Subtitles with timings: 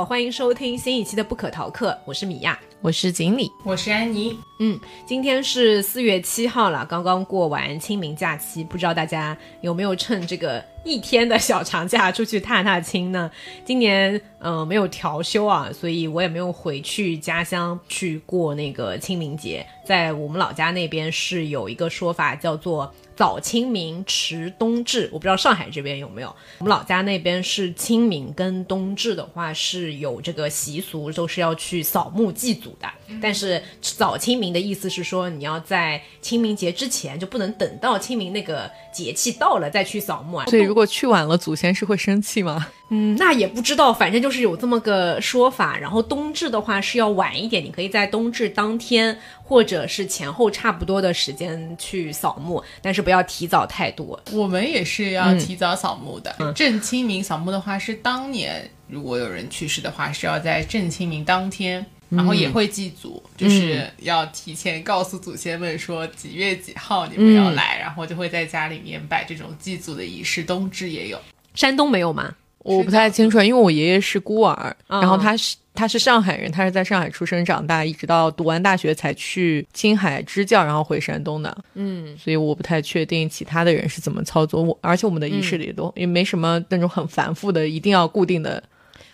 [0.00, 4.34] 好，欢迎收听新一期的《不可逃课》，我是米娅，我是锦鲤，我是安妮。
[4.58, 13.30] 嗯，今天是四月七号了，刚刚过完清明假期，不知道大家有没有趁这个一天的小长假出去踏踏青呢？
[13.62, 19.66] 今年嗯没有调休啊，所以我也没有回去家乡去过那个清明节。
[19.90, 22.94] 在我们老家那边是有一个说法叫做。
[23.16, 26.34] 早清明，迟冬至，我不知道上海这边有没有。
[26.56, 32.88] 我们老家那边是清明跟冬至的话是有这个习俗，都是要去扫墓祭祖的。
[33.20, 40.46] 但是早清明的意思是说，你要在清明节之前就不能等到清明那个节气到了再去扫墓啊。
[40.46, 42.68] 所以如果去晚了，祖先是会生气吗？
[42.92, 45.78] 嗯，那也不知道，反正就是有这么个说法。
[45.78, 54.20] 然后冬至的话是要晚一点，你可以在冬至当天或者是前后差不多的时间去扫墓，但是不要提早太多。
[54.32, 56.34] 我们也是要提早扫墓的。
[56.54, 70.42] 正清明扫墓的话是当年如果有人去世的话是要在正清明当天，然后也会祭祖，就是要提前告诉祖先们说几月几号你们要来，然后就会在家里面摆这种祭祖的仪式。
[70.42, 71.20] 冬至也有，
[71.54, 72.34] 山东没有吗？
[72.62, 81.56] 我不太清楚，因为我爷爷是孤儿，然后他是他是上海人，他是在上海出生长大，一直到读完大学才去青海支教，然后回山东的。
[81.74, 84.62] 嗯，所以我不太确定其他的人是怎么操作。
[84.62, 88.62] 我而且我们的仪式里都也没什么那种很繁复的，一定要固定的。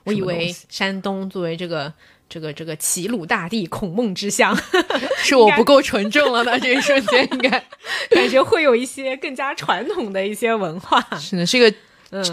[0.02, 1.92] 我以为山东作为这个
[2.28, 4.56] 这个这个齐鲁大地孔孟之乡，
[5.22, 6.58] 是我不够纯正了呢。
[6.58, 7.50] 这一瞬间应该
[8.10, 11.00] 感觉会有一些更加传统的一些文化。
[11.20, 11.72] 是的，是一个。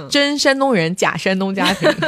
[0.09, 1.89] 真山东人，假山东家庭。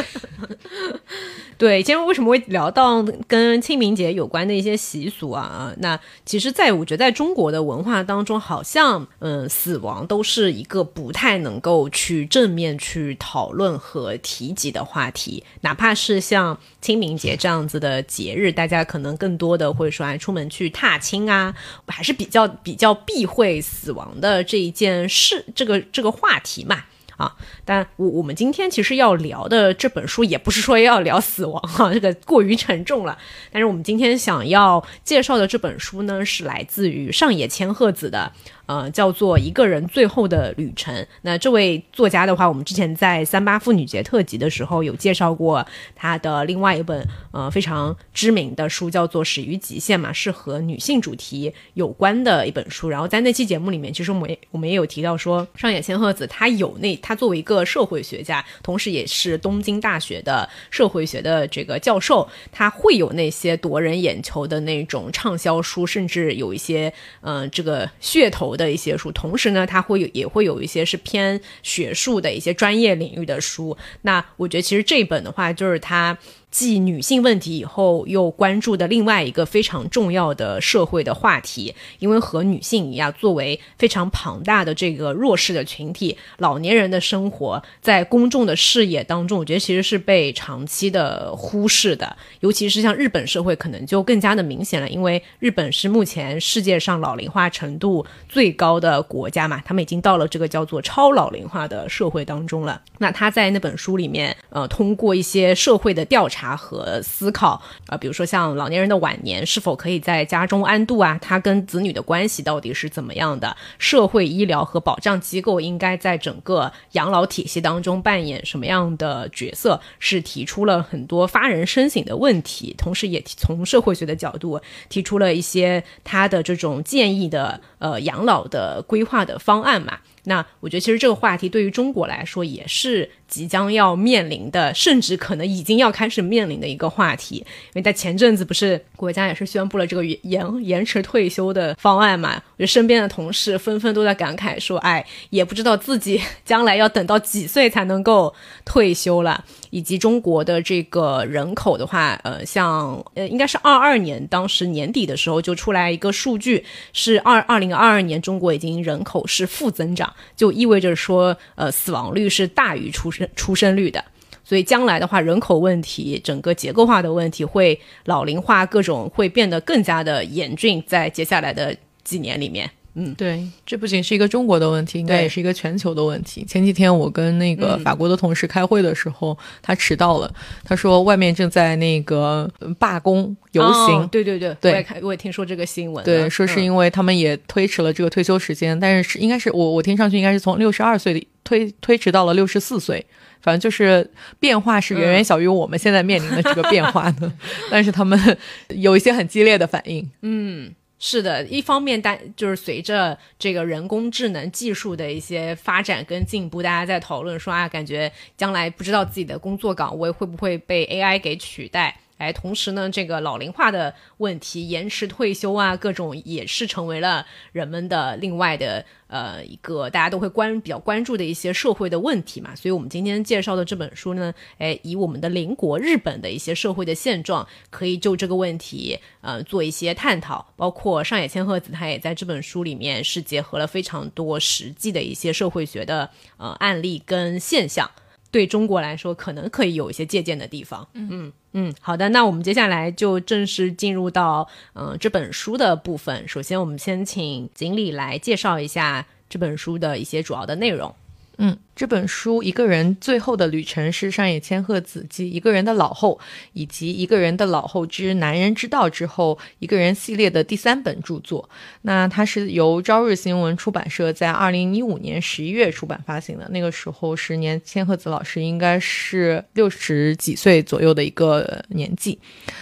[1.58, 5.42] 对，今天为什么会聊到跟清明节有关的一些习俗啊？
[5.42, 15.42] 啊，那其实，在我觉得，在中国的文化当中，好像嗯，死亡都是一个不太能够去正面去讨论和提及的话题。
[15.62, 21.56] 哪怕是像清明节这样子的节日，大家可能更多的会说，哎，出门去踏青啊，
[21.88, 26.84] 还是比较比较避讳死亡的这一件事，这个这个话题嘛。
[27.18, 33.18] 啊，但我我们今天其实要聊的这本书也不是说要聊死亡哈，这个过于沉重了。
[33.52, 38.32] 但是我们今天想要介绍的这本书呢，是来自于上野千鹤子的。
[38.66, 41.06] 呃，叫做一个人最后的旅程。
[41.22, 45.66] 那这位作家的话，我们之前在三八妇女节特辑的时候有介绍过
[45.96, 52.90] 他的另外一本呃非常知名的书，叫做《始于极限》嘛，是和女性主题有关的一本书。
[52.90, 68.55] 然后在那期节目里面，其实我们我们也有提到说，上野千鹤子她有那她作为一个社会学家，同时也是东京大学的社会学的这个教授，他会有那些夺人眼球的那种畅销书，甚至有一些嗯这个噱头。
[68.56, 73.78] 的一些书，同时呢，它会有也会有一些是偏学术的一些专业领域的书。
[74.04, 76.18] 那我觉得其实这本的话，就是它。
[76.58, 92.16] 继女性问题以后，又关注的另外一个非常重要的社会的话题，因为和女性一样，作为非常庞大的这个弱势的群体，老年人的生活在公众的视野当中，我觉得其实是被长期的忽视的。
[92.40, 102.82] 尤其是像日本社会，可能就更加的明显了，因为日本是目前世界上老龄化程度最高的国家嘛，他们已经到了这个叫做超老龄化的社会当中了。
[103.00, 106.45] 那他在那本书里面，呃，通过一些社会的调查。
[106.54, 111.18] 和思考啊，比如说像老年人的晚年是否可以在家中安度啊？
[111.22, 113.56] 他跟子女的关系到底是怎么样的？
[113.80, 119.80] 社会医疗和保障机构应该在整个养老体系当中扮演什么样的角色？
[120.00, 130.00] 是提出了很多发人深省的问题，同时也从社会学的角度提出了一些他的这种建议的呃养老的规划的方案嘛。
[130.28, 137.36] 那我觉得其实这个话题对于中国来说也是即将要面临的，甚至可能已经要开始面临的一个话题。
[137.36, 142.36] 因为在前阵子不是国家也是宣布了这个延延迟退休的方案嘛？
[142.36, 148.34] 我觉得身边的同事纷纷都在感慨说：“哎，也不知道自己将来要等到几岁才能够
[148.64, 160.14] 退休了。”以及中国的这个人口的话，呃，像呃，应该是二二年当时年底的时候就出来一个数据，是二二零二二年中国已经人口是负增长。
[160.38, 164.04] 就意味着说，呃，死亡率是大于出生出生率的，
[164.44, 172.70] 所以将来的话，人口问题、整个结构化的问题会老龄化，各种会变得更加的严峻，在接下来的几年里面。
[172.98, 176.46] 嗯，对，这不仅是一个中国的问题，应该也是一个全球的问题。
[176.46, 180.34] 前几天我跟那个法国的同事开会的时候，他迟到了，
[180.64, 182.50] 他说外面正在那个
[182.80, 184.08] 罢工游行。
[184.08, 186.06] 对对对，我也看，我也听说这个新闻。
[186.06, 191.28] 对，说是因为他们也推迟了这个退休时间，但是是应该是我我听上去应该是从六十二岁的。
[191.46, 193.06] 推推迟到了六十四岁。
[193.42, 194.10] 反正就是
[194.40, 197.32] 变化是远远小于我们现在面临的这个变化的，
[197.70, 198.20] 但是他们
[198.76, 200.10] 有一些很激烈的反应。
[200.24, 211.96] 嗯，是的，一方面大就是随着这个人工智能技术的一些发展跟进步，大家在讨论说啊，感觉将来不知道自己的工作岗位会不会被 AI 给取代。
[212.18, 222.56] 哎，同时呢，这个老龄化的问题、延迟退休啊，各种也是成为了人们的另外的呃一个大家都会关比较关注的一些社会的问题嘛。
[222.56, 230.54] 所以，我们今天介绍的这本书呢，哎，以我们的邻国日本的一些社会的现状，可以就这个问题呃做一些探讨。
[230.56, 237.92] 包括上野千鹤子，他也在这本书里面是结合了非常多实际的一些社会学的呃案例跟现象。
[238.32, 240.86] 对中国来说，可能可以有一些借鉴的地方。
[240.94, 246.28] 嗯嗯，嗯好的，那我们接下来就正式进入到嗯这本书的部分。
[246.28, 250.94] 首先，我们先请锦鲤来介绍一下这本书的一些主要的内容。
[251.38, 256.18] 嗯，这本书《一个人最后的旅程》是上野千鹤子继《一个人的老后》
[256.54, 261.50] 以及《一个人的老后之男人之道》之后，一个人系列的第三本著作。
[261.82, 266.48] 那它是由朝日新闻出版社在二零一五年十一月出版发行的。
[266.50, 272.18] 那个时候，十年千鹤子老师应该是六十几岁左右的一个年纪，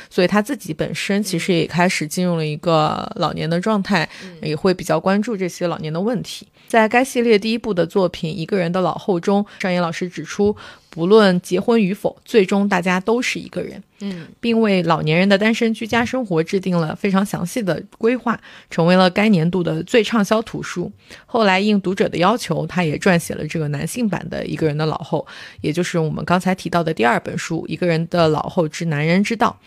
[0.10, 4.10] 所以他自己本身其实也开始进入了一个老年的状态，
[4.42, 6.48] 也会比较关注这些老年的问题。
[6.74, 10.56] 在该系列第一部的作品《一个人的老后》中，张岩老师指出，
[10.94, 13.82] 不论结婚与否，最终大家都是一个人。
[14.02, 20.92] 嗯，并为老年人的单身居家生活制定了非常详细的规划，成为了该年度的最畅销图书。
[21.26, 25.26] 后来应读者的要求，他也撰写了这个男性版的《一个人的老后》，
[25.62, 29.58] 也就是我们刚才提到的第二本书《一个人的老后之男人之道》。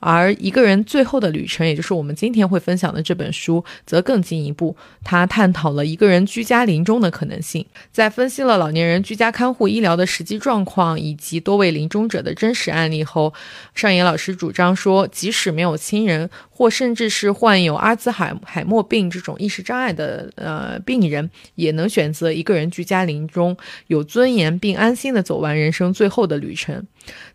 [0.00, 7.64] 而一个人最后的旅程，也就是我们今天会分享的这本书，则更进一步，他探讨了一个人居家临终的可能性。
[7.90, 13.32] 在分析了老年人居家看护医疗的实际状况况以及多位临终者的真实案例后，
[13.74, 23.56] 上野老师主张说，即使没有亲人，或甚至是患有阿兹海海默病这种意识障碍的呃病人，也能选择一个人居家临终，
[23.86, 26.84] 有尊严并安心的走完人生最后的旅程。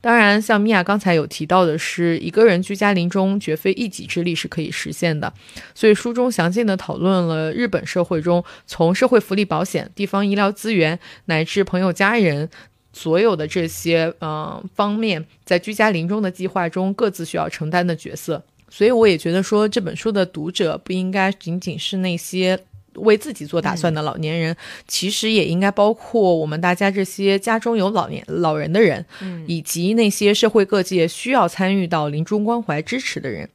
[0.01, 5.31] 当然，像米娅刚才有提到的是，一个人居家临终绝非一己之力是可以实现的。
[5.75, 12.49] 所以书中详尽的讨论了日本社会中从社会福利保险、地方医疗资源乃至朋友家人
[12.99, 18.43] 所有的这些呃方面，在居家临终的计划中各自需要承担的角色。
[18.69, 22.59] 所以我也觉得说，这本书的读者不应该仅仅是那些。
[22.95, 24.53] 为自己做打算的老年人，
[24.85, 29.05] 其实也应该包括我们大家这些家中有老年老人的人，
[29.47, 33.47] 以及那些社会各界需要参与到临终关怀支持的人。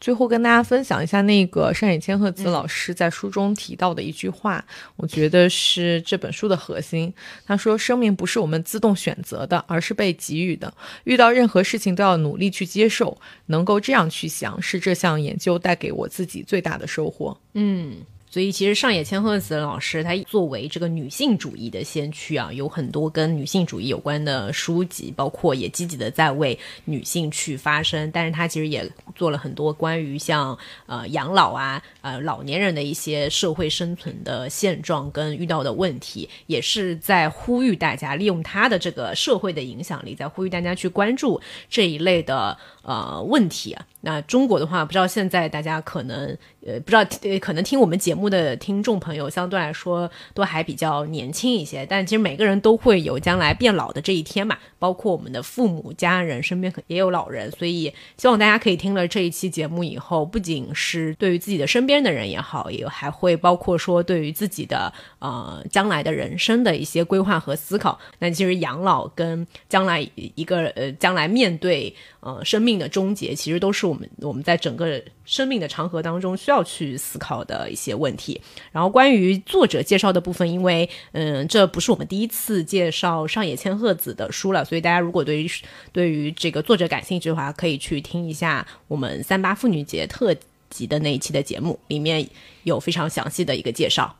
[0.00, 4.64] 最后跟大家分享一下那个上野千鹤子老师在书中提到的一句话，
[4.96, 7.12] 我觉得是这本书的核心。
[7.46, 10.72] 他说：“生命不是我们自动选择的，而是被给予的。
[11.04, 13.18] 遇到任何事情都要努力去接受。
[13.46, 17.98] 能够这样去想，是这项研究带给我自己最大的收获。”嗯。
[18.30, 28.10] 所以，其实上野千鹤子老师，她作为这个女性主义的先驱啊，有很多跟女性主义有关的书籍，包括也积极的在为女性去发声。
[28.12, 43.86] 但是，她其实也做了很多关于像呃养老啊、呃老年人的一些社会生存的现状跟遇到的问题，也是在呼吁大家利用她的这个社会的影响力，在呼吁大家去关注这一类的呃问题啊。
[44.00, 46.36] 那中国的话，不知道现在大家可能
[46.68, 47.04] 呃不知道，
[47.40, 67.98] 可能听我们节目的听众朋友相对来说都还比较年轻一些，但其实每个人都会有将来变老的这一天嘛，包括我们的父母、家人身边也有老人，所以希望大家可以听了这一期节目以后，不仅是对于自己的身边的人也好，也还会包括说对于自己的呃将来的人生的一些规划和思考。
[68.20, 73.88] 那其实养老跟将来一个呃将来面对呃生命的终结，其实都是。
[73.88, 78.40] 我们我们在整个生命的长河当中需要要去思考的一些问题。
[78.72, 85.50] 然后关于作者介绍的部分，因为嗯，这不是我们第一次介绍上野千鹤子的书了，所以大家如果对于
[85.92, 90.34] 对于这个作者感兴趣的话，可以去听一下我们三八妇女节特
[90.68, 92.28] 辑的那一期的节目，里面
[92.64, 94.17] 有非常详细的一个介绍。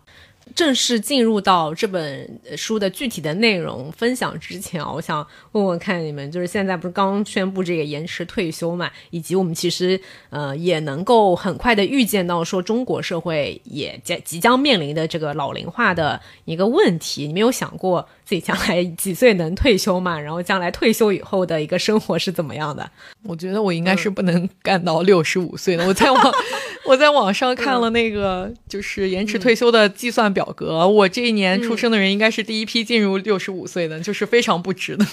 [0.55, 10.01] 正式进入到这本书的具体的内容分享之前啊，我想问问看你们，就是现在不是刚宣布这个延迟退休嘛，以及我们其实
[10.31, 20.19] 呃也能够很快的预见到说中国社会也将即将面临的这个老龄化的一个问题，你没有想过自己将来几岁能退休嘛？
[20.19, 22.91] 然后将来退休以后的一个生活是怎么样的？
[23.25, 25.85] 我觉得我应该是不能干到六十五岁的。
[25.87, 26.33] 我在网
[26.87, 30.33] 我在网上看了那个就是延迟退休的计算。
[30.39, 35.05] 表格，我这一年出生的人应该是第一批进入六十五岁的，就是非常不值的。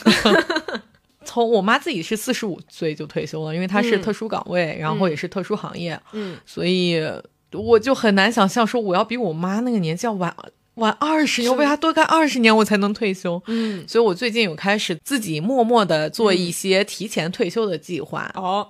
[1.26, 7.02] 从我妈自己是四十五岁就退休了，因为她是特殊岗位，然后也是特殊行业，嗯，所以
[7.52, 10.32] 我就很难想象说我要比我妈那个年纪要晚
[10.76, 18.32] 晚二十年，我比她多干二十年我才能退休，嗯，所以我最近有开始自己默默的做一些提前退休的计划。
[18.36, 18.68] 哦，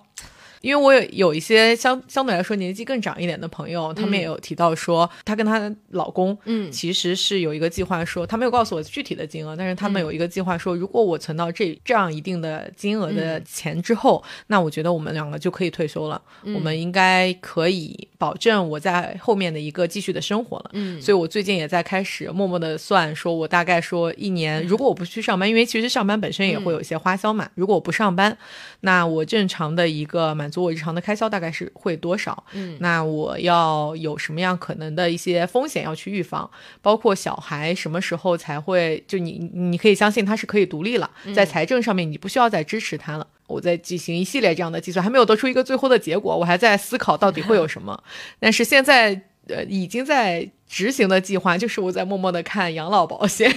[0.65, 6.71] 因为我有有一些相相对来说年纪更长一点的朋友，他们也有提到说，她跟她老公，嗯。
[6.71, 20.71] 其实是有一个计划说，他没有告诉我具体的金额，但是他们有一个计划说，如果我存到这这样一定的金额的钱之后，那我觉得我们两个就可以退休了，我们应该可以保证我在后面的一个继续的生活了。
[20.73, 20.99] 嗯。
[20.99, 28.35] 所以我最近也在开始默默的算，说我大概说一年，如果我不去上班，因为其实上班本身也会有一些花销嘛，如果我不上班，
[28.85, 32.43] 那我正常的一个满足我日常的开销大概是会多少？
[32.53, 36.49] 嗯，那我要有什么样可能的一些风险要去预防，
[36.81, 43.25] 包括小孩什么时候才会就你你可以相信他是可以独立了，在财政上面你不需要再支持他了。
[43.47, 48.03] 我在进行一系列这样的计算，还没有得出一个最后的结果，我还在思考到底会有什么。
[48.39, 53.51] 但是现在呃已经在执行的计划就是我在默默的看养老保险。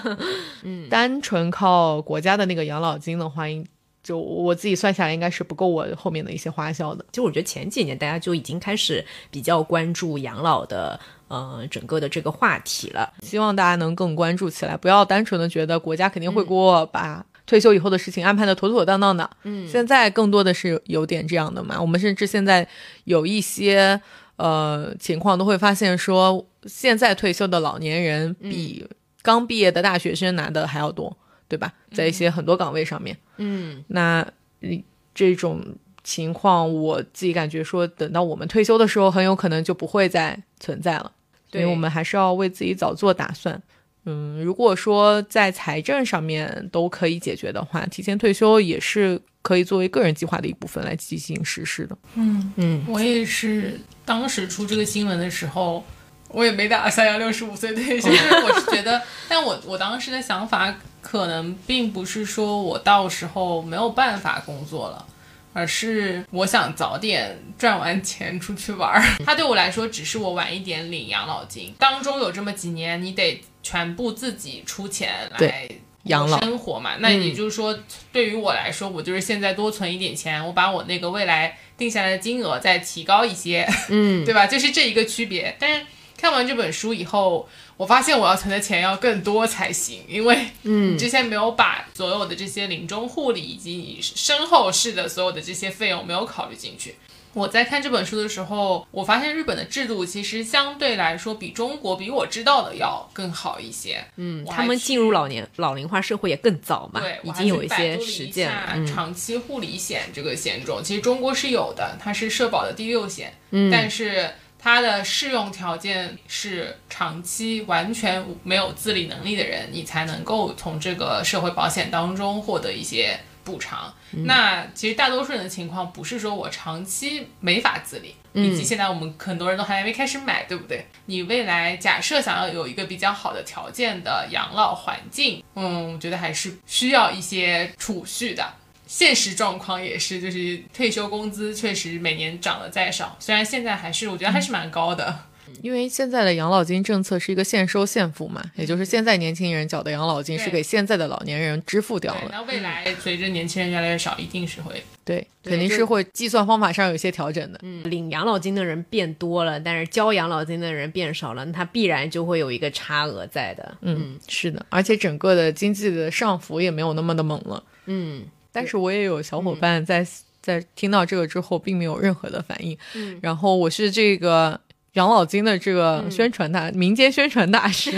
[0.64, 3.62] 嗯，单纯靠国家的那个养老金的话，应
[4.06, 7.04] 就我自己算下来应该是不够我后面的一些花销的。
[7.10, 13.12] 其实我觉得前几年大家就已经开始比较关注养老的呃整个的这个话题了。
[13.20, 19.28] 希望大家能更关注起来，不要单纯的觉得国家肯定会给我把退休以后的事情安排的妥妥当当的。
[19.42, 21.80] 嗯，现在更多的是有点这样的嘛。
[21.80, 22.68] 我们甚至现在
[23.06, 24.00] 有一些
[24.36, 28.86] 呃情况都会发现说，现在退休的老年人比
[29.22, 31.16] 刚毕业的大学生拿的还要多，
[31.48, 31.72] 对吧？
[31.92, 34.20] 在一些很多岗位上面，嗯那
[34.60, 34.70] 呃
[35.14, 35.64] 这种
[36.02, 41.10] 情况，我自己感觉说，等到我们退休的时候，很有可能就不会再存在了。
[41.50, 43.60] 所以对我们还是要为自己早做打算。
[44.04, 51.98] 嗯，如果说在财政上面都可以解决的话，提前退休也是可以作为个人计划的一部分来进行实施的。
[52.14, 55.84] 嗯，嗯我也是当时出这个新闻的时候，
[56.28, 65.06] 我也没打算要六十五岁退休，我是觉得， 但我我当时的想法可能并不是说我到时候没有办法工作了。
[65.52, 75.66] 而是我想早点赚完钱出去玩儿，它对我来说只是我晚一点领养老金，当中有这么几年你得全部自己出钱来
[76.02, 76.96] 养老生活嘛。
[76.98, 77.74] 那也就是说，
[78.12, 84.46] 对于我来说，我就是现在多存一点钱，我把我那个未来定下来的金额再提高一些，嗯，对吧？
[84.46, 85.56] 就是这一个区别。
[85.58, 96.96] 但是看完这本书以后，我发现我要存的钱要更多才行，因为嗯之前没有把所有的这些临终护理以及你身后事的所有的这些费用没有考虑进去。
[97.34, 104.02] 我在看这本书的时候，我发现日本的制度其实相对来说比中国比我知道的要更好一些。
[104.16, 108.70] 嗯，他们进入老年老龄化社会也更早嘛对，，已经有一些实践了。
[108.76, 114.30] 嗯长期护理险这个险种，其实中国是有的，它是社保的第六险，嗯但是
[114.66, 123.94] 它的适用条件是长期完全没有自理能力的人，你才能够从这个社会保险当中获得一些补偿。
[124.10, 130.84] 嗯那其实大多数人的情况不是说我长期没法自理，以嗯及现在我们很多人都还没开始买，对不对？
[131.04, 138.44] 你未来假设想要有一个比较好的条件的养老环境，嗯，我觉得还是需要一些储蓄的。
[138.86, 145.24] 现实状况也是，就是退休工资确实每年涨得再少，虽然现在还是我觉得还是蛮高的。
[145.62, 152.28] 因为现在的养老金政策是一个现收现付嘛，也就是现在年轻人缴的养老金是给现在的老年人支付掉，了。
[152.30, 157.60] 那未来随着年轻人越来越少，一定是会对，肯定是会计算方法上有一些调整的。
[157.62, 163.76] 嗯，领养老金的人变多了，但是交养老金的人变少了，那它必然就会有一个差额在的。
[163.82, 167.62] 嗯，是的，而且整个的经济的上浮也没有那么的猛了。
[167.86, 168.24] 嗯
[168.56, 170.06] 但是我也有小伙伴在、
[170.40, 172.76] 在听到这个之后，并没有任何的反应。
[172.94, 174.58] 嗯然后我是这个
[174.94, 177.92] 养老金的这个宣传大、民间宣传大师，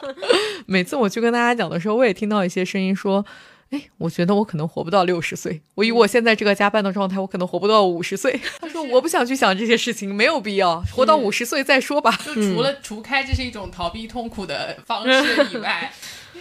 [0.64, 3.24] 每次我去跟大家讲的时候，我也听到一些声音说。
[3.70, 5.60] 哎，我觉得我可能活不到六十岁。
[5.76, 8.36] 我以我现在这个加班的状态，我可能活不到五十岁。
[8.60, 12.10] 他说我不想去想这些事情，没有必要，活到五十岁再说吧。
[12.26, 15.88] 就除了除开这是一种逃避痛苦的方式 以外，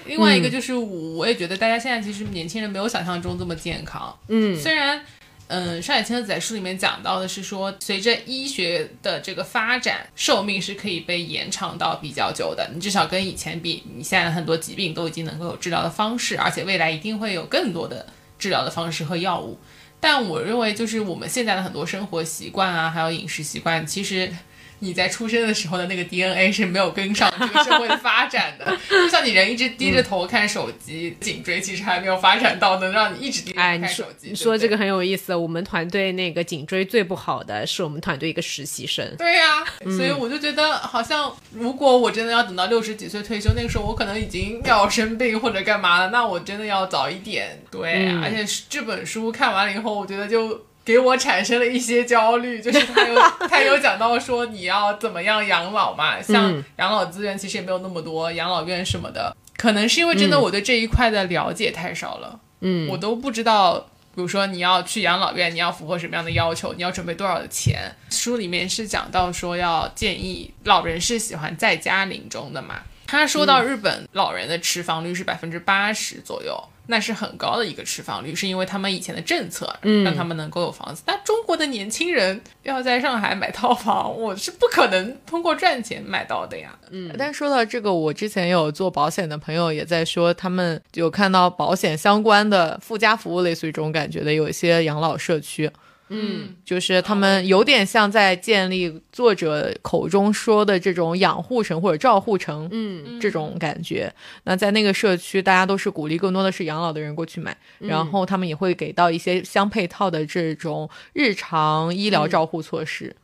[0.10, 4.14] 另外一个就是我我也觉得大家现在其实年轻人没有想象中这么健康。
[4.28, 5.00] 嗯虽然，
[5.48, 12.70] 嗯，上海千鹤子在书里面讲到的是说，随着医学的这个发展，寿命是可以被延长到比较久的。
[12.74, 18.06] 你至少跟以前比，你现在很多疾病都已经能够有治疗的方式，而且未来一定会有更多的
[18.38, 19.58] 治疗的方式和药物。
[20.00, 24.32] 但我认为，就是我们现在的很多生活习惯啊，还有饮食习惯，其实
[24.80, 28.66] 你在出生的时候的那个 DNA 是没有跟上这个社会的发展的。
[28.90, 34.30] 就像你人一直低着头看手机，颈椎其实还没有发展到能让你一直低着头看手机。
[34.30, 39.06] 你说这个很有意思，我们团队那个颈椎最不好的是我们团队一个实习生。
[39.18, 39.64] 对呀，
[39.98, 47.62] 所以我就觉得好像如果我真的要等到六十几岁退休，那个时候我可能已经要生病或者干嘛了，那我真的要早一点。
[47.70, 50.69] 对，而且这本书看完了以后，我觉得就。
[50.90, 63.78] 给我产生了一些焦虑，就是他有 他有讲到说你要怎么样养老嘛，像养老资源其实也没有那么多，养老院什么的，可能是因为真的我对这一块的了解太少了，嗯，我都不知道，
[64.16, 67.96] 比如说你要去养老院，你要符合什么样的要求，你要准备多少的钱。
[68.10, 76.60] 书里面是讲到说要建议老人是喜欢在家临终的嘛，他说到日本老人的持房率是百分之八十左右。
[76.92, 79.72] 那是很高的一个持房率，是因为他们以前的政策
[80.04, 81.04] 让他们能够有房子。
[81.06, 86.76] 但中国的年轻人要在上海买套房，我是不可能通过赚钱买到的呀。
[86.90, 95.70] 嗯，但说到这个，我之前有做保险的朋友也在说，他们有看到保险相关的附加服务，类似于这种感觉的，有一些养老社区。
[96.10, 104.12] 嗯，就是他们有点像在建立作者口中说的这种养护城或者照护城，嗯，这种感觉。
[104.44, 113.08] 那在那个社区，大家都是鼓励更多的是养老的人过去买，然后他们也会给到一些相配套的这种日常医疗照护措施。
[113.08, 113.16] 嗯，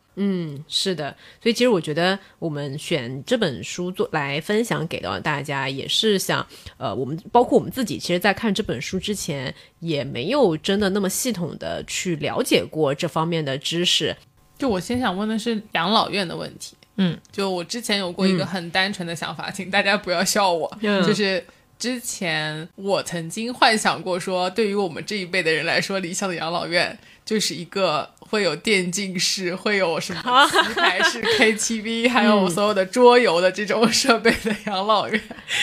[0.68, 6.46] 是的，所以其实我觉得我们选这本书做来分享给到大家，也是想，
[6.78, 14.16] 呃，我们包括我们自己，其实，在看这本书之前，也没有真的那么系统的去了解过这方面的知识。
[14.58, 21.46] 就我先想问的是养老院的问题，嗯，就我之前有过一个很单纯的想法，请大家不要笑我，就是
[21.78, 28.12] 之前我曾经幻想过说，对于我们这一辈的人来说，理想的养老院就是一个。
[28.28, 35.22] 会有电竞室，会有什么棋牌室、KTV， 还有所有的桌游的这种设备的养老院，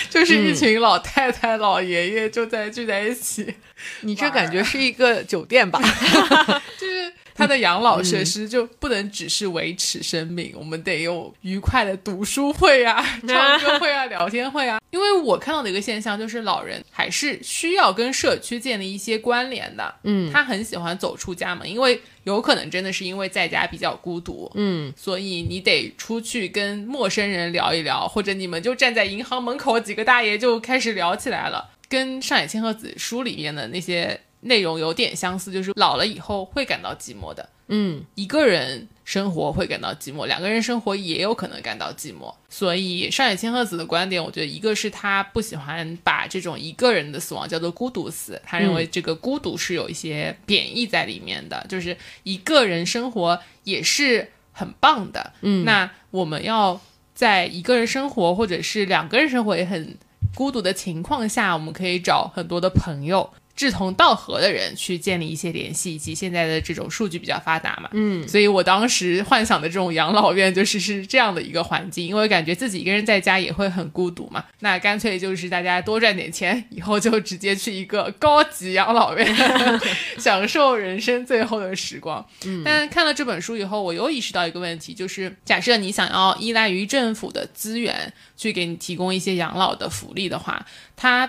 [0.09, 3.57] 就是一群老太太、老爷爷就在聚在一起。
[4.03, 5.81] 你这感觉是一个酒店吧？
[6.79, 7.02] 就是。
[7.35, 14.79] 他的养老设施就不能只是维持生命，我们得有愉快的读书会啊、唱歌会啊、聊天会啊。
[14.91, 19.95] 因为我看到的一个现象就是，老人还是需要跟社区建立一些关联的。
[20.05, 24.51] 嗯，他很喜欢走出家门，因为有可能真的是因为在家比较孤独。
[24.55, 34.21] 嗯，所以你得出去跟陌生人聊一聊，或者你们就站在银行门口，几个大爷就开始聊起来了，跟上海千鹤子书里面的那些。
[34.43, 37.49] 内容有点相似，就是老了以后会感到寂寞的。
[37.69, 42.35] 嗯，一个人生活会感到寂寞，两个人生活也有可能感到寂寞。
[42.51, 55.33] 所以上野千鹤子的观点，我觉得一个是他不喜欢把这种一个人的死亡叫做孤独死，他认为这个孤独是有一些贬义在里面的，就是一个人生活也是很棒的。
[55.41, 56.79] 嗯，那我们要
[57.15, 59.97] 在一个人生活或者是两个人生活也很
[60.35, 63.33] 孤独的情况下，我们可以找很多的朋友。
[63.55, 79.37] 志同道合的人去建立一些联系，以及现在的这种数据比较发达嘛，嗯，所以我当时幻想的这种养老院就是是这样的一个环境，因为感觉自己一个人在家也会很孤独嘛，那干脆就是大家多赚点钱，以后就直接去一个高级养老院，
[80.19, 82.27] 享受人生最后的时光。
[82.47, 90.65] 嗯，但看了这本书以后，我又意识到一个问题，就是假设你想要依赖于政府的资源去给你提供一些养老的福利的话，
[90.97, 91.27] 他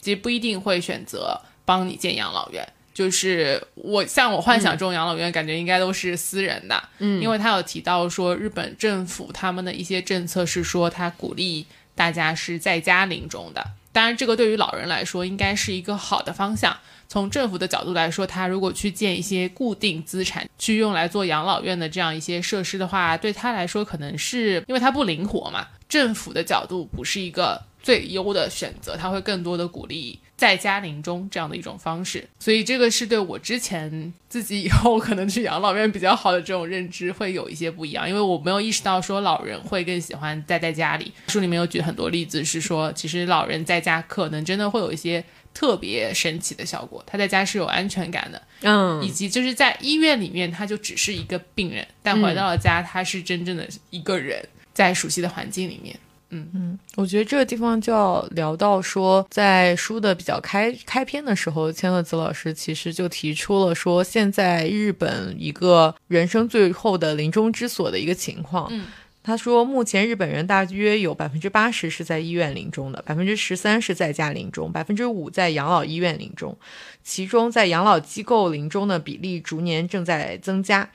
[0.00, 1.38] 其实不一定会选择。
[1.66, 16.74] 帮你建养老院，就是我像我幻想中养老院，感觉应该都是私人的，嗯，因为他有提到说日本政府他们的一些政策是说他鼓励大家是在家临终的，当然这个对于老人来说应该是一个好的方向。
[17.08, 30.18] 从政府的角度来说，他如果去建一些固定资产去用来做养老院的这样一些设施的话，对他来说可能是因为他不灵活嘛，政府的角度不是一个最优的选择，他会更多的鼓励。
[30.36, 41.10] 在家临终这样的一种方式，所以这个是对我之前自己以后可能去养老院比较好的这种认知会有一些不一样，因为我没有意识到说老人会更喜欢待在家里。
[41.28, 55.98] 书里面有举很多例子，是说其实老人在家可能真的会有一些特别神奇的效果，他在家是有安全感的，嗯，以及就是在医院里面他就只是一个病人，但回到了家他是真正的一个人，在熟悉的环境里面。
[56.30, 68.66] 嗯嗯，我觉得这个地方就要聊到说，在书的比较开开篇的时候，千鹤子老师其实就提出了说，现在日本一个人生最后的临终之所的一个情况。
[68.70, 68.86] 嗯，
[69.22, 76.56] 他说，目前日本人大约有百分之八十是在医院临终的，百分之十三是在家临终，百分之五在养老医院临终，
[77.04, 80.90] 其中在养老机构临终的比例逐年正在增加。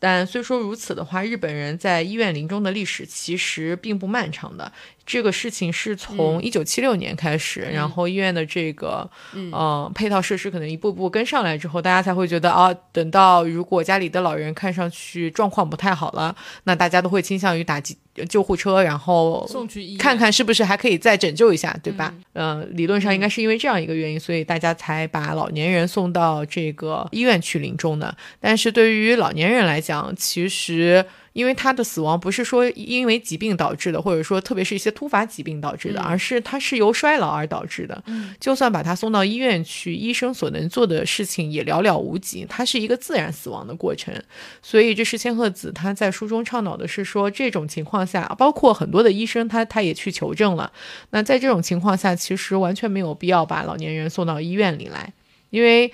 [0.00, 4.72] 但虽说如此的话，日本人在医院临终的历史其实并不漫长的。
[5.04, 9.08] 这个事情是从一九七六年开始，然后医院的这个
[9.52, 16.34] 呃配套设施可能一步步跟上来之后，大家才会觉得啊，等到如果家里的老人看上去状况不太好了，
[16.64, 17.80] 那大家都会倾向于打
[18.26, 22.14] 救护车，然后送去医院看看是不是还可以再拯救一下，对吧？
[22.34, 28.16] 嗯，理论上应该是因为这样一个原因，所以大家才把老年人送到这个医院去临终的。
[28.40, 31.04] 但是对于老年人来讲，其实。
[31.40, 38.02] 因为他的死亡不是说因为疾病导致的，或者说特别是一些突发疾病导致的，而是他是由衰老而导致的。
[38.06, 44.14] 嗯，就算把他送到医院去，医生所能做的事情也寥寥无几，它是一个自然死亡的过程。
[44.60, 50.70] 所以这是千鹤子他在书中倡导的是说，这种情况下，包括很多的医生他他也去求证了。
[51.12, 55.10] 那在这种情况下，其实完全没有必要把老年人送到医院里来，
[55.48, 55.90] 因为。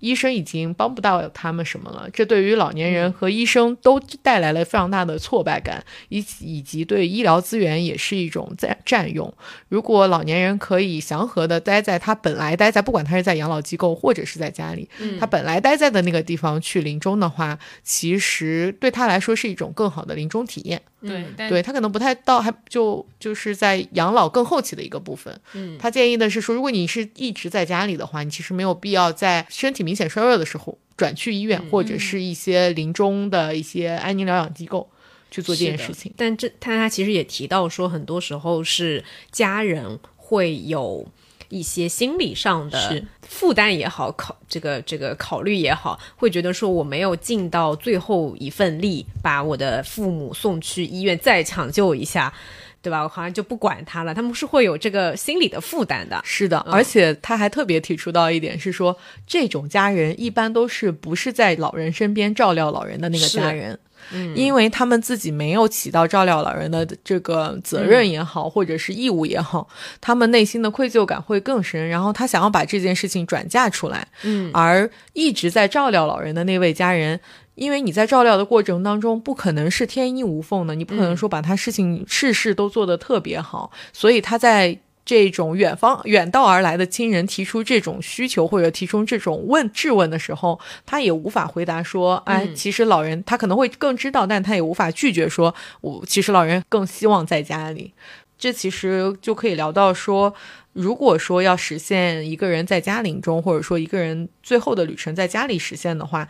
[0.00, 9.32] 医生已经帮不到他们什么了，这对于老年人和医生都带来了非常大的挫败感，以以及对医疗资源也是一种占占用。
[9.68, 20.80] 如果老年人可以祥和的待在他本来待在，不管他是在养老机构或者是在家里，他本来待在的那个地方去临终的话，其实对他来说是一种更好的临终体验。
[21.00, 25.34] 对，对他可能不太到，还就就是在养老更后期的一个部分。
[25.54, 34.88] 嗯，他建议的是说，如果你是一直在家里的话，你其实没有必要在身体明显衰弱的时候转去医院或者是一些临终的一些安宁疗养机构
[35.32, 36.14] 去做这件事情。
[36.16, 41.04] 但这他他其实也提到说，很多时候是家人会有。
[41.52, 52.32] 一些心理上的负担也好，考这个这个考虑也好，会觉得说我没有尽到最后一份力，把我的父母送去医院再抢救一下，
[52.82, 53.02] 对吧？
[53.02, 54.14] 我好像就不管他了。
[54.14, 56.20] 他们是会有这个心理的负担的。
[56.24, 63.78] 是的，而且他还特别提出到一点是说，这种家人一般都是不是在老人身边照料老人的那个家人。
[64.12, 69.68] 嗯，因为他们自己没有起到照料老人的这个责任也好，或者是义务也好，
[70.00, 71.86] 他们内心的愧疚感会更深。
[71.86, 77.20] 然后他想要把这件事情转嫁出来，嗯，而一直在照料老人的那位家人，
[77.54, 84.78] 因为你在照料的过程当中不可能是天衣无缝的，你不可能说把他事情事事都做得特别好，所以他在。
[85.02, 97.92] 这种远方远道而来的亲人提出这种需求或者提出这种问质问的时候，他也无法回答说：“哎，其实老人他可能会更知道，但他也无法拒绝说，我其实老人更希望在家里。”
[98.38, 100.32] 这其实就可以聊到说，
[100.74, 106.28] 如果说要实现一个人在家临终，或者说一个人最后的旅程在家里实现的话，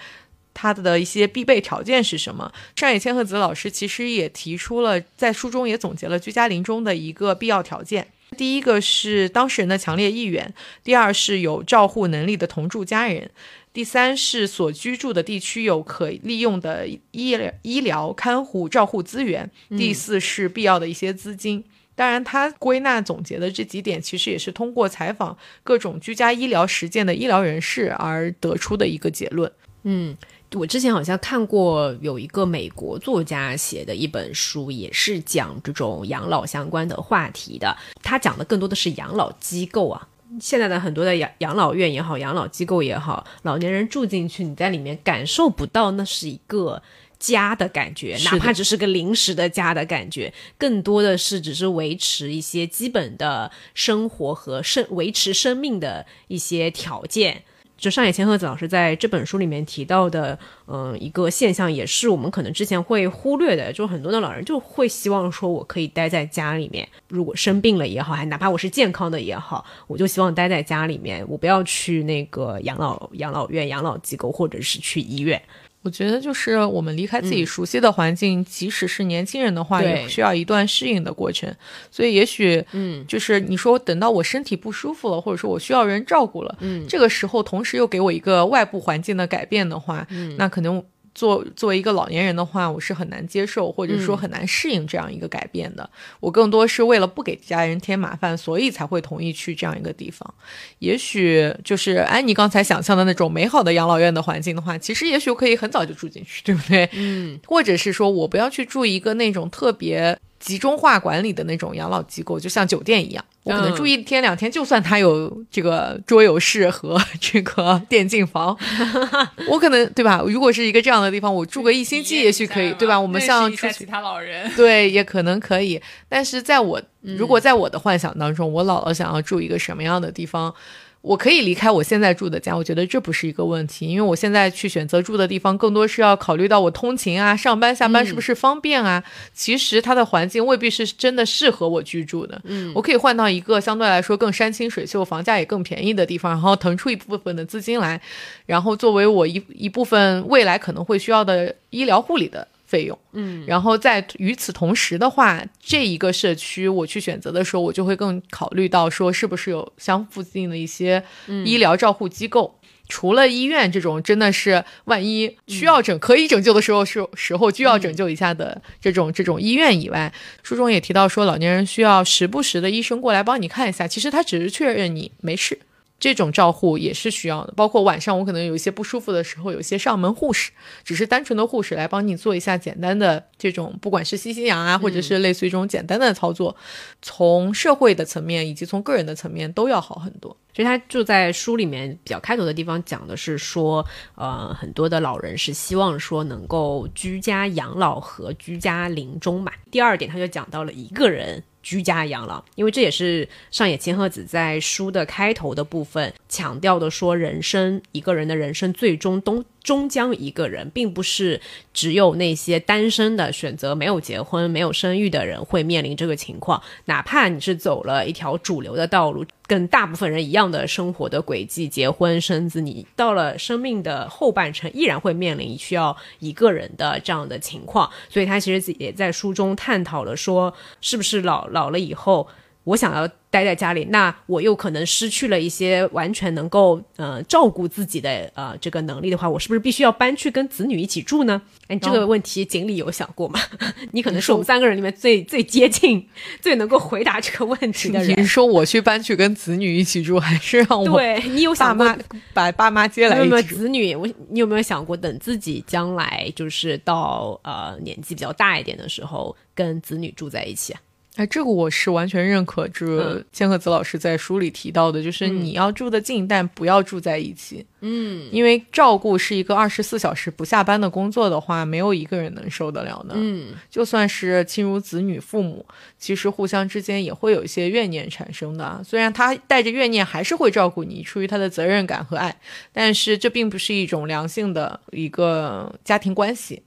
[0.61, 2.53] 他的一些必备条件是什么？
[2.77, 8.07] 上野千鹤子老师其实也提出了，在书中也总结了居家临终的一个必要条件。
[8.37, 10.53] 第一个是当事人的强烈意愿，
[10.85, 13.31] 第二是有照护能力的同住家人，
[13.73, 21.65] 第三是所居住的地区有可利用的医疗、医疗看护、照护资源，第四是必要的一些资金。
[21.95, 29.51] 当然，他归纳总结的这几点，其实也是通过采访各种居家医疗实践的医疗人士而得出的一个结论。
[29.85, 30.15] 嗯。
[30.57, 37.77] 我之前好像看过有一个美国作家写的一本书，也是讲这种养老相关的话题的。
[38.03, 40.09] 他讲的更多的是养老机构啊，
[40.41, 46.83] 现在的很多的养养老院也好，养老机构也好，老年人住进去，你在里面感受不到那是一个
[47.21, 57.45] 家的感觉，哪怕只是个临时的家的感觉，更多的是只是维持一些基本的生活和生维持生命的一些条件。
[57.81, 75.41] 就上野千鹤子老师在这本书里面提到的，嗯，一个现象也是我们可能之前会忽略的，就很多的老人就会希望说，我可以待在家里面，如果生病了也好，还哪怕我是健康的也好，我就希望待在家里面，我不要去那个养老养老院、养老机构，或者是去医院。
[75.83, 81.51] 我觉得就是我们离开自己熟悉的环境，即使是年轻人的话，也需要一段适应的过程。
[81.91, 90.85] 所以也许，嗯，就是你说等到我身体不舒服了，或者说我需要人照顾了，嗯，这个时候同时又给我一个外部环境的改变的话，嗯，那可能。
[91.15, 95.89] 作作为一个老年人的话，我是很难接受，或者说很难适应这样一个改变的。
[96.21, 100.35] 我更多是为了不给家人添麻烦，所以才会同意去这样一个地方。
[100.79, 106.89] 也许就是安妮刚才想象的那种美好的养老院的环境的话，其实也许我可以很早就住进去，对不对？
[106.93, 110.19] 嗯，或者是说我不要去住一个那种特别。
[110.41, 118.57] 集中化管理的那种养老机构，就像酒店一样，我可能住一天两天，就算它有这个桌游室和这个电竞房，
[119.49, 120.23] 我可能对吧？
[120.27, 122.99] 如果是一个这样的地方，我住个一星期也许可以，对吧？
[122.99, 125.81] 我们像出其他老人，对，也可能可以。
[126.09, 130.55] 但是在我如果在我的幻想当中，我姥姥想要住一个什么样的地方？
[131.03, 139.03] 我可以离开我现在住的家，我觉得这不是一个问题，因为我现在去选择住的地方，更多是要考虑到我通勤啊、上班下班是不是方便啊。
[139.33, 142.39] 其实它的环境未必是真的适合我居住的。
[142.45, 147.99] 嗯，我可以换到一个相对来说更山清水秀、房价也更便宜的地方，然后腾出一部分的资金来，
[148.45, 152.47] 然后作为我一一部分未来可能会需要的医疗护理的。
[152.71, 161.03] 费用，嗯，然后在与此同时的话，这一个社区我去选择的时候，我就会更考虑到说是不是有相附近的一些
[161.45, 162.55] 医疗照护机构。
[162.89, 175.59] 除了医院这种真的是万一需要拯可以拯救的时候是时候就要拯救一下的这种这种医院以外，书中也提到说老年人需要时不时的医生过来帮你看一下，其实他只是确认你没事。
[176.01, 180.51] 这种照护也是需要的，包括晚上我可能有一些不舒服的时候，有一些上门护士，
[180.83, 186.57] 只是单纯的护士来帮你做一下简单的这种，不管是吸吸氧啊，或者是类似于这种简单的操作，
[187.03, 190.35] 从社会的层面以及从个人的层面都要好很多。
[190.53, 193.87] 所以他就在书里面比较开头的地方讲的是说，
[194.17, 199.53] 呃，很多的老人是希望说能够居家养老和居家临终嘛。
[199.71, 201.45] 第二点，他就讲到了一个人。
[201.63, 209.45] 居家养老，因为这也是上野千鹤子在书的开头的部分强调的，说人生一个人的人生最终都。
[209.63, 211.41] 终将一个人，并不是
[211.73, 216.63] 只有那些单身的选择没有结婚、没有生育的人会面临这个情况。
[216.87, 227.91] 哪怕你是走了一条主流的道路，跟大部分人一样的生活的轨迹，结婚生子，你到了生命的后半程，依然会面临需要一个人的这样的情况。
[228.09, 232.27] 所以他其实也在书中探讨了，说是不是老老了以后。
[232.65, 241.41] 我想要待在家里，那我又可能失去了一些完全能够呃照顾自己的呃这个能力的话，我是不是必须要搬去跟子女一起住呢？
[241.69, 243.39] 哎，这个问题锦鲤有想过吗？
[243.93, 246.05] 你可能是我们三个人里面最最接近、
[246.41, 248.19] 最能够回答这个问题的人。
[248.21, 251.97] 你说我去搬去跟子女一起住，还是让我对你有想过
[252.35, 253.17] 把爸妈接来？
[253.19, 253.95] 有没有子女？
[253.95, 260.81] 我你有没有想过等自己将来就是到呃年纪比较大一点的时候，跟子女住在一起啊？
[261.17, 262.67] 哎，这个我是完全认可。
[262.69, 267.67] 这千鹤子老师在书里提到的，就是你要住得近，但不要住在一起。
[267.81, 273.15] 嗯，因为照顾是一个二十四小时不下班的工作的话，没有一个人能受得了的。
[273.17, 275.67] 嗯，就算是亲如子女、父母，
[275.99, 278.81] 其实互相之间也会有一些怨念产生的。
[278.85, 282.35] 虽然他带着怨念还是会照顾你，出于他的责任感和爱，
[282.73, 286.63] 但是这并不是一种良性的一个家庭关系。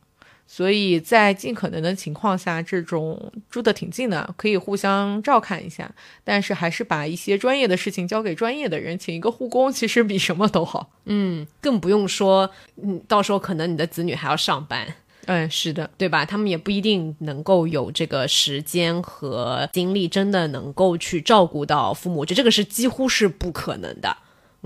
[0.45, 5.89] 所以在尽可能的情况下，这种住的挺近的，可以互相照看一下，
[6.23, 10.91] 但是还是把一些专业的事情交给专业的人，请一个护工，其实比什么都好。
[11.06, 12.49] 嗯，更不用说，
[12.82, 14.86] 嗯，到时候可能你的子女还要上班，
[15.25, 16.23] 嗯，是的，对吧？
[16.23, 24.15] 他们也不一定能够有这个时间和精力，真的能够去照顾到父母，我觉得这个是几乎是不可能的。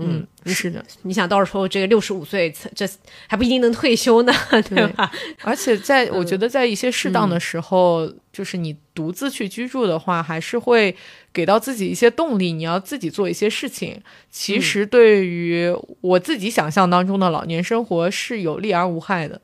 [0.00, 2.88] 嗯，是的，你想到时候这个六十五岁，这
[3.26, 4.32] 还不一定能退休呢，
[4.68, 5.10] 对吧？
[5.42, 10.94] 而且在我觉得，在一些适当的时候，就是你独自去居住的话，还是会
[11.32, 12.52] 给到自己一些动力。
[12.52, 19.40] 你要自己做一些事情，其实对于我自己想象当中的老年生活是有利而无害的。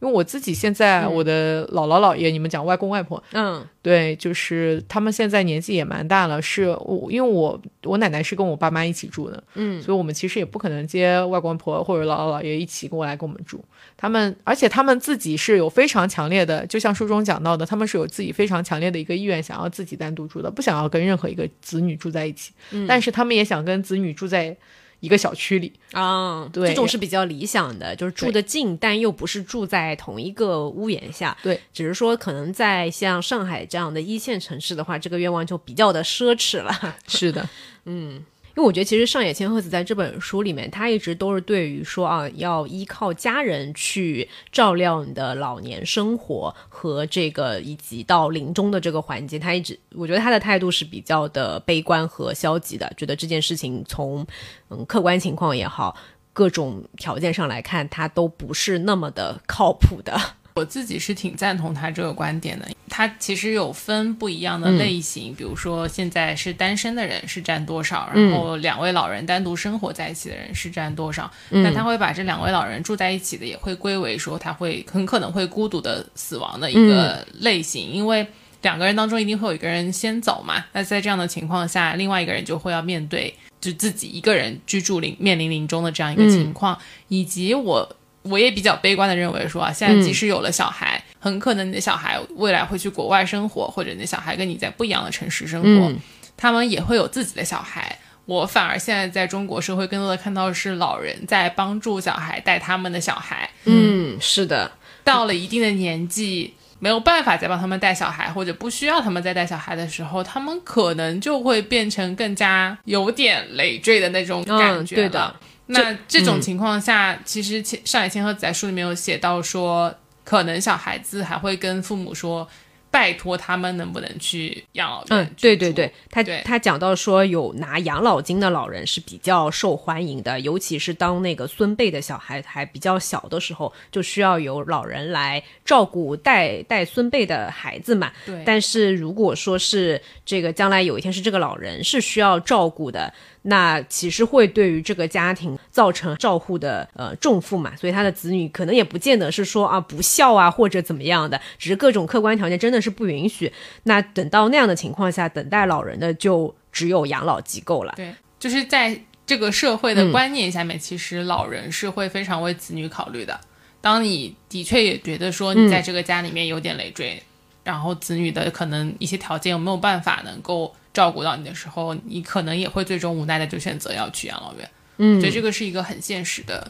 [0.00, 13.64] 因为我自己现在，我的姥姥姥爷，你们讲外公外婆，嗯，对，就是他们现在年纪也蛮大了，是我因为我我奶奶是跟我爸妈一起住的，嗯，所以我们其实也不可能接外公外婆或者姥姥姥爷一起过来跟我们住。
[13.96, 22.52] 他们而且他们自己是有非常强烈的，就像书中讲到的，他们是有自己非常强烈的一个意愿，想要自己单独住的，不想要跟任何一个子女住在一起，
[22.86, 24.56] 但是他们也想跟子女住在。
[25.04, 31.36] 一个小区里啊，对，这种是比较理想的，就是住得近，但又不是住在同一个屋檐下。
[31.42, 36.96] 对，只是说可能在像上海这样的一线城市的话，这个愿望就比较的奢侈了。
[37.06, 37.46] 是的，
[37.84, 38.24] 嗯。
[38.56, 54.24] 因为我觉得，其实上野千鹤子在这本书里面，他一直都是对于说啊，要依靠家人去照料你的老年生活和这个以及到临终的这个环节，他一直我觉得他的态度是比较的悲观和消极的，觉得这件事情从
[54.70, 55.96] 嗯客观情况也好，
[56.32, 60.16] 各种条件上来看，他都不是那么的靠谱的。
[60.56, 62.68] 我自己是挺赞同他这个观点的。
[62.88, 71.28] 他其实有分不一样的类型，比如说现在是单身的人是占多少，然后两位老人单独生活在一起的人是占多少。
[71.48, 78.24] 那他会把这两位老人住在一起的也会归为说他会很可能会孤独的死亡的一个类型，因为
[78.62, 80.64] 两个人当中一定会有一个人先走嘛。
[80.72, 87.96] 那在这样的情况下，另外一个人就会要面对就自己一个人居住临面临临终的这样一个情况，以及我。
[88.24, 95.92] 我也比较悲观的认为说啊，现在即使有了小孩，很可能你的小孩未来会去国外生活，或者你的小孩跟你在不一样的城市生活，
[96.36, 97.98] 他们也会有自己的小孩。
[98.26, 103.48] 我反而现在在中国社会更多的看到是老人在帮助小孩带他们的小孩。
[103.64, 104.72] 嗯，是的，
[105.04, 106.54] 到了一定的年纪。
[106.80, 114.96] 没有办法再帮他们带小孩，或者不需要他们再带小孩的时候，他们可能就会变成更加有点累赘的那种感觉。
[114.96, 115.34] 对的，
[115.66, 122.48] 那这种情况下，其实上海千鹤子在书里面有写到说，可能小孩子还会跟父母说。
[122.90, 125.24] 拜托他们能不能去养老院？
[125.24, 138.12] 嗯，对对对，他他讲到说有拿养老金的老人是比较受欢迎的，尤其是当那个孙辈的小孩还比较小的时候，就需要有老人来照顾带带孙辈的孩子嘛。
[138.24, 143.12] 对，但是如果说是这个将来有一天是这个老人是需要照顾的。
[143.46, 153.52] 那其实会对于这个家庭造成照护的呃重负嘛，所以他的子女可能也不见得是说啊不孝啊或者怎么样的，只是各种客观条件真的是不允许。
[153.82, 157.92] 那等到那样的情况下，等待老人的就只有养老机构了。
[157.96, 163.38] 对，就是在这个社会的观念下面，其实老人是会非常为子女考虑的。
[163.82, 167.22] 当你的确也觉得说你在这个家里面有点累赘，
[167.62, 170.74] 然后子女的可能一些条件有没有办法能够。
[170.94, 174.70] 照顾到你的时候，你可能也会最终无奈的就选择要去养老院。
[174.96, 176.66] 嗯，所以这个是一个很现实的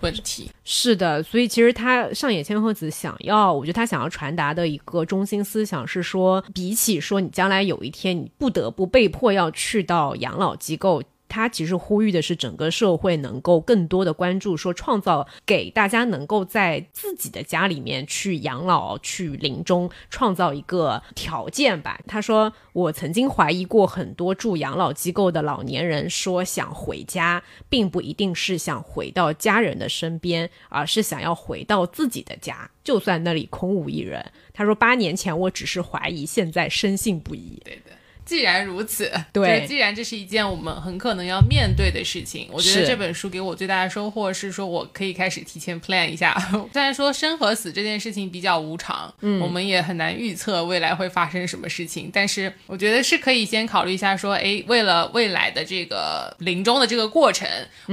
[0.00, 0.48] 问题。
[0.64, 11.02] 是的，所以其实他上野千鹤子想要，我觉得他想要传达的一个中心思想是说，比起说你将来有一天你不得不被迫要去到养老机构。
[11.34, 21.98] 他其实呼吁的是整个社会能够更多的关注，说创造给大家能够在自己的家里面去养老、去临终，创造一个条件吧。
[22.06, 37.93] 他说：“我曾经怀疑过很多住养老机构的老年人，说想回家，并不一定是想回到家人的身边，而是想要回到自己的家，就算那里空无一人。”他说：“八年前我只是怀疑，现在深信不疑。”对的。
[38.24, 46.34] 既然如此，对，既然这是一件我们很可能要面对的事情，我觉得这本书给我最大的收获是说，我可以开始提前 plan 一下。
[46.72, 57.46] 虽然说生和死这件事情比较无常，嗯，我们也很难预测未来会发生什么事情，但是我觉得是可以先考虑一下，说，哎，为了未来的这个临终的这个过程，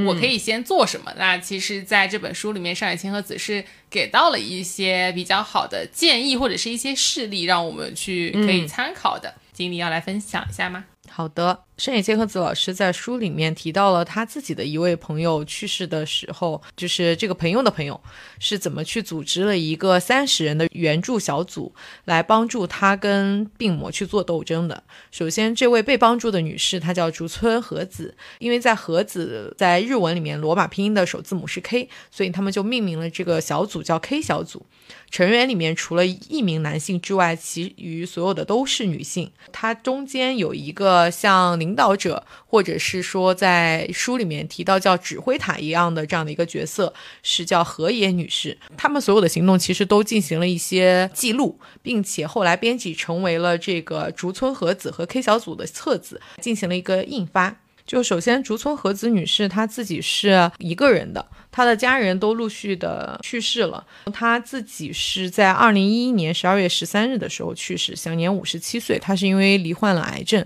[0.05, 1.13] 我可以先做什么？
[1.17, 9.33] 那其实，在这本书里面，上野千鹤子是给到了一些比较好的建议，或者是一些事例，让我们去可以参考的。
[9.51, 10.85] 经理要来分享一下吗？
[11.09, 11.65] 好的。
[11.81, 17.99] 深野千鹤子老师在书里面提到了他自己的一位朋友去世的时候，就是这个朋友的朋友
[18.37, 21.73] 是怎么去组织了一个三十人的援助小组
[22.05, 24.83] 来帮助他跟病魔去做斗争的。
[25.09, 34.67] 首先，这位被帮助的女士她叫竹村和子，因为在和子在日文里面罗马拼音的首字母是 K，所以他们就命名了这个小组叫 K 小组。
[35.09, 39.31] 成员里面除了一名男性之外，其余所有的都是女性。
[39.51, 48.57] 它中间有一个像领导者，或者是说在书里面提到叫指挥塔一样的这样的一个角色，是叫河野女士。
[48.75, 57.60] 他们所有的行动其实都进行了一些记录，并且后来编辑成为了这个竹村和子和 K 小组的册子，进行了一个印发。
[57.91, 63.85] 就首先，竹村和子女士她自己是一个人的，她的家人都陆续的去世了。
[64.13, 68.97] 她自己是在二零一一年十二月十三日的时候去世，享年五十七岁。
[68.97, 70.41] 她是因为罹患了癌症，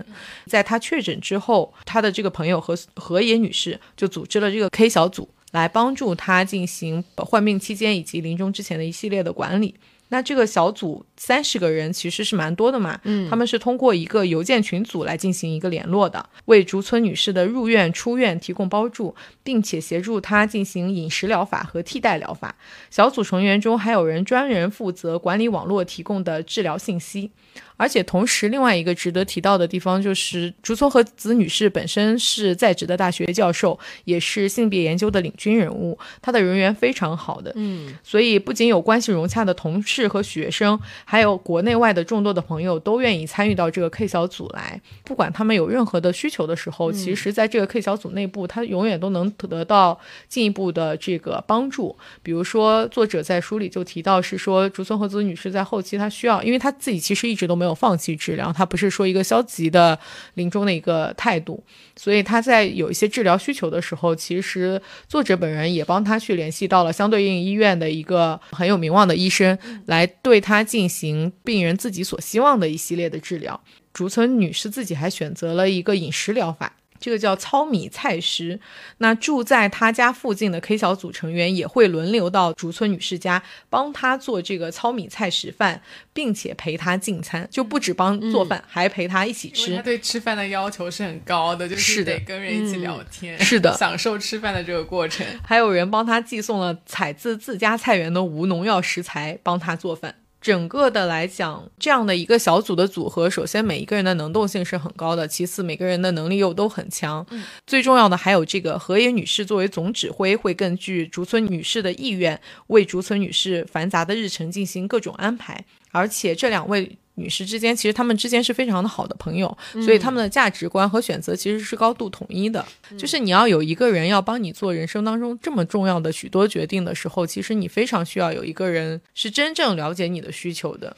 [0.46, 9.72] 在她确诊之后，她的这个朋友和和野女士就组织了这个 K 小组，来帮助她进行患病期间以及临终之前的一系列的管理。
[10.08, 22.54] 那这个小组三十个人其实是蛮多的嘛，嗯，他们是通过一个邮件群组来进行一个联络的，为竹村女士的入院、出院提供帮助，并且协助她进行饮食疗法和替代疗法。
[22.90, 27.30] 小组成员中还有人专人负责管理网络提供的治疗信息。
[27.78, 37.52] 而且同时，另外一个值得提到的地方就是，竹村和子女士本身是在职的大学教授，也是性别研究的领军人物，她的人缘非常好的。
[37.54, 40.78] 嗯，所以不仅有关系融洽的同事和学生，
[41.08, 44.80] 还有国内外的众多的朋友都愿意参与到这个 K 小组来。
[45.04, 49.96] 不管他们有任何的需求的时候，其实在这个 K 小组内部，他永远都能得到
[50.28, 51.96] 进一步的这个帮助。
[52.24, 57.76] 比如说，作者在书里就提到是说，竹村和子女士在后期她需要，因为她自己其实一直都没有。
[57.76, 59.96] 放弃治疗，她不是说一个消极的
[60.34, 61.62] 临终的一个态度，
[61.94, 70.95] 所以他在有一些治疗需求的时候，其实作者本人也帮他去联系到了相对应医院的一个很有名望的医生，来对他进行
[71.44, 73.60] 病人自己所希望的一系列的治疗。
[73.92, 76.72] 竹村女士自己还选择了一个饮食疗法。
[76.98, 78.58] 这个叫糙米菜食。
[78.98, 85.82] 那住在他家附近的 K 小组成员也会轮流到竹村女士家帮她做这个糙米菜食饭，
[86.14, 89.76] 并且陪她进餐，就不止帮做饭，还陪她一起吃。
[89.76, 95.24] 她对吃饭的要求是很高的，就是得跟人一起聊天，是的， 享受吃饭的这个过程。
[95.44, 100.14] 还有人帮她寄送了采自自家菜园的无农药食材，帮她做饭。
[100.46, 107.26] 整个的来讲，这样的一个小组的组合，首先每一个人的能动性是很高的，其次每个人的能力又都很强。
[107.66, 116.96] 最重要的还有这个河野女士作为总指挥，会根据竹村女士的意愿，为竹村女士繁杂的日程进行各种安排，而且这两位。
[117.16, 122.64] 女士之间，其实她们之间是非常的好的朋友，所以他们的价值观和选择其实是高度统一的。
[122.96, 130.96] 就是你要有一个人要帮你做人生当中这么重要的许多决定的时候，其实你非常需要有一个人是真正了解你的需求的，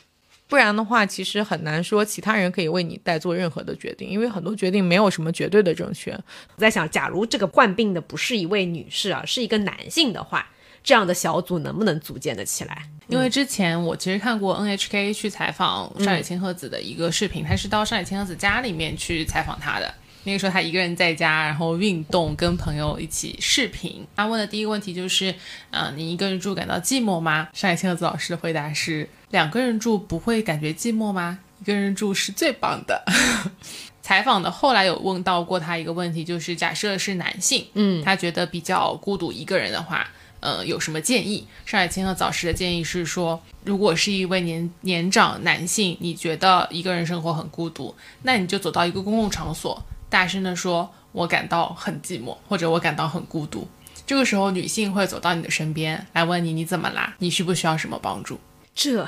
[0.49, 6.11] 不然的话，其实很难说其他人可以为你代做任何的决定，因为很多决定没有什么绝对的正确。
[6.13, 10.51] 我在想，假如这个患病的不是一位女士啊，是一个男性的话。
[10.83, 12.83] 这样的小组能不能组建得起来？
[13.09, 19.95] 因为之前我其实看过 NHK 去采访上野千鹤子的一个视频，他是到上野千鹤子家里面去采访他的。
[20.25, 24.07] 那个时候他一个人在家，然后运动，跟朋友一起视频。
[24.15, 25.35] 他问的第一个问题就是：
[25.71, 27.49] 嗯，你一个人住感到寂寞吗？
[27.55, 31.39] 上野千鹤子老师的回答是：两个人住不会感觉寂寞吗？
[31.63, 33.03] 一个人住是最棒的。
[34.03, 40.07] 采访的后来有问到过他一个问题，就是假设是男性，嗯，他觉得比较孤独一个人的话。
[40.41, 41.47] 呃，有什么建议？
[41.67, 53.67] 上海青和早时的建议是说，如果是一位年年长男性，你觉得一个人生活很孤独，那你就走到一个公共场所，大声的说：“我感到很寂寞，或者我感到很孤独。”
[54.07, 57.15] 这个时候，女性会走到你的身边来问你：“你怎么啦？
[57.19, 58.39] 你需不需要什么帮助？”
[58.75, 59.07] 这。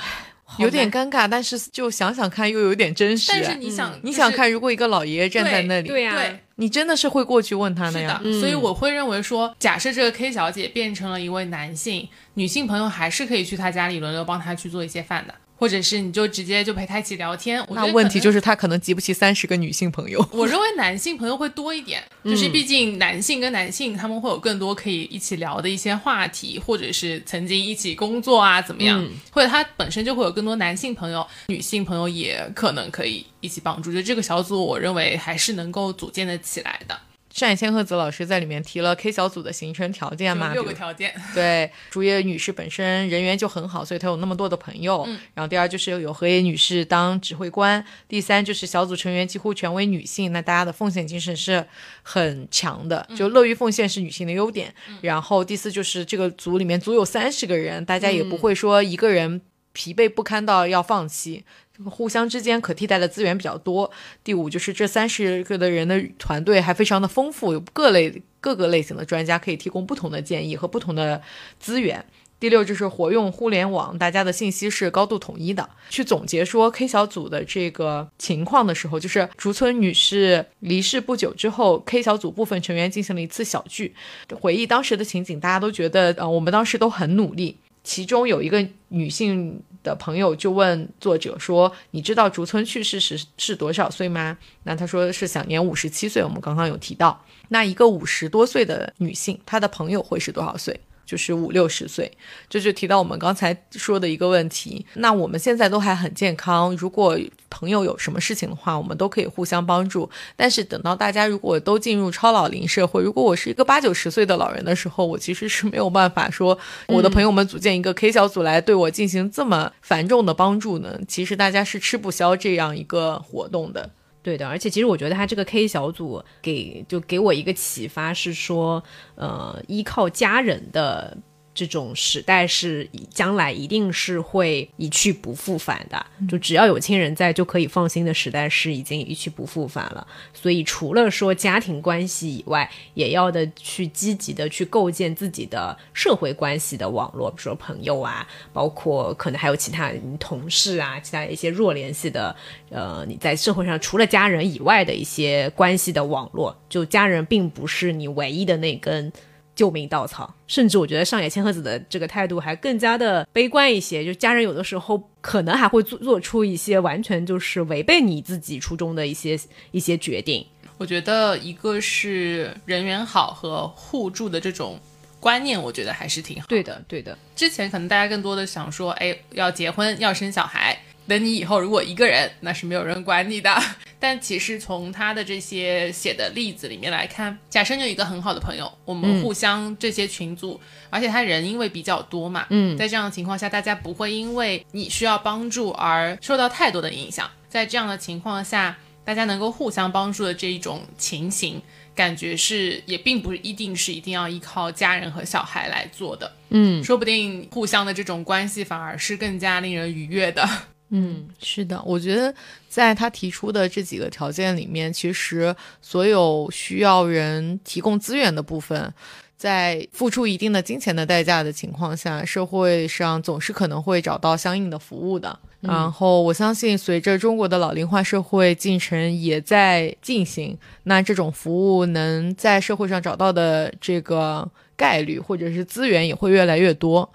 [0.59, 3.31] 有点尴尬，但是就想想看，又有点真实。
[3.33, 6.17] 但是你想，你想看，如果一个老爷爷站在那里，对呀，
[6.57, 8.21] 你真的是会过去问他的呀。
[8.41, 15.35] 所以我会认为说，假设这个 K 小姐变成了一位男性，女性朋友还是可以去他家里轮流帮他去做一些饭的。
[15.61, 20.27] 或者是你就直接就陪他一起聊天，那问题就是他可能集不齐三十个女性朋友。
[20.33, 33.93] 我认为男性朋友会多一点，就是毕竟男性跟男性他们会有更多可以一起聊的一些话题，或者是曾经一起工作啊怎么样，或者他本身就会有更多男性朋友，女性朋友也可能可以一起帮助。
[33.93, 36.99] 就这个小组，我认为还是能够组建的起来的。
[37.33, 40.53] 上野千鹤子老师在里面提了 K 小组的形成条件嘛？
[40.53, 41.15] 六个条件。
[41.33, 45.05] 对，竹叶女士本身人缘就很好，所以她有那么多的朋友。
[45.07, 45.19] 嗯。
[45.35, 51.65] 然后第二就是有河野女士当指挥官，第三就是小组成员几乎全为女性，那大家的奉献精神是
[52.03, 54.75] 很强的，就乐于奉献是女性的优点。
[55.01, 59.41] 然后第四就是这个组里面足有三十个人，大家也不会说一个人
[59.73, 61.45] 疲惫不堪到要放弃。
[61.87, 63.91] 互相之间可替代的资源比较多。
[64.23, 71.23] 第五就是这三十个的人的团队还非常的丰富，有各类各个类型的专家可以提供不同的建议和不同的
[71.59, 72.05] 资源。
[72.39, 75.67] 第六就是活用互联网，大家的信息是高度统一的。
[75.89, 83.95] 去总结说 K 小组的这个情况的时候，就是竹村女士离世不久之后，K 小组部分成员进行了一次小聚，
[84.39, 87.57] 回忆当时的情景，大家都觉得呃我们当时都很努力。
[87.83, 89.63] 其中有一个女性。
[89.83, 96.23] 的朋友就问作者说：“你知道竹村去世时是多少岁吗？”那他说是享年五十七岁。
[96.23, 100.79] 我们刚刚有提到，那一个五十多岁的女性，她的朋友会是多少岁？
[101.11, 102.09] 就是五六十岁，
[102.49, 104.87] 这就提到我们刚才说的一个问题。
[104.95, 110.09] 那我们现在都还很健康，如果朋友有什么事情的话，我们都可以互相帮助。
[110.37, 116.57] 但是等到大家如果都进入超老龄社会，如果我是一个八九十岁的老人的时候，我其实是没有办法说
[116.87, 120.97] 我的朋友们组建一个 K 小组来对我进行这么繁重的帮助呢。
[121.09, 123.91] 其实大家是吃不消这样一个活动的。
[124.23, 128.83] 对的，而且其实我觉得他这个 K 小组给就给我一个启发是说，
[129.15, 131.17] 呃，依靠家人的。
[131.53, 140.07] 这种时代是将来一定是会一去不复返的，就只要有亲人在就可以放心的时代是已经一去不复返了。
[140.33, 152.35] 所以除了说家庭关系以外，也要的去积极的去构建自己的社会关系的网络，比如说朋友啊，包括可能还有其他同事啊，其他一些弱联系的，
[152.71, 159.13] 呃，你在社会上除了家人以外的一些关系的网络，就家人并不是你唯一的那根。
[159.61, 164.03] 救命稻草，甚至我觉得上野千鹤子的这个态度还更加的悲观一些。
[164.03, 169.39] 就家人有的时候可能还会做做出一些完全就是违背你自己初衷的一些
[169.71, 170.47] 一些决定。
[170.79, 174.81] 我觉得一个是人缘好和互助的这种
[175.21, 176.47] 观念，我觉得还是挺好。
[176.49, 177.19] 对的，对的。
[177.37, 180.81] 之前可能大家更多的想说，哎，要结婚要生小孩，
[181.11, 183.53] 等你以后如果一个人，那是没有人管你的。
[183.99, 197.29] 但其实从他的这些写的例子里面来看，假设你有一个很好的朋友，我们互相这些群组，而且他人因为比较多嘛，嗯，在这样的情况下，大家不会因为你需要帮助而受到太多的影响。
[197.49, 201.61] 在这样的情况下，大家能够互相帮助的这一种情形，
[201.95, 210.49] 感觉是也并不一定是一定要依靠家人和小孩来做的，嗯，说不定互相的这种关系反而是更加令人愉悦的。
[210.91, 212.35] 嗯，是的，我觉得
[212.69, 218.93] 在他提出的这几个条件里面，其实所有需要人提供资源的部分，
[219.37, 225.39] 在付出一定的金钱的代价的情况下，社会上总是可能会找到相应的服务的。
[225.61, 237.07] 然后我相信，随着中国的老龄化社会进程也在进行，那这种服务能在社会上找到的这个概率或者是资源也会越来越多。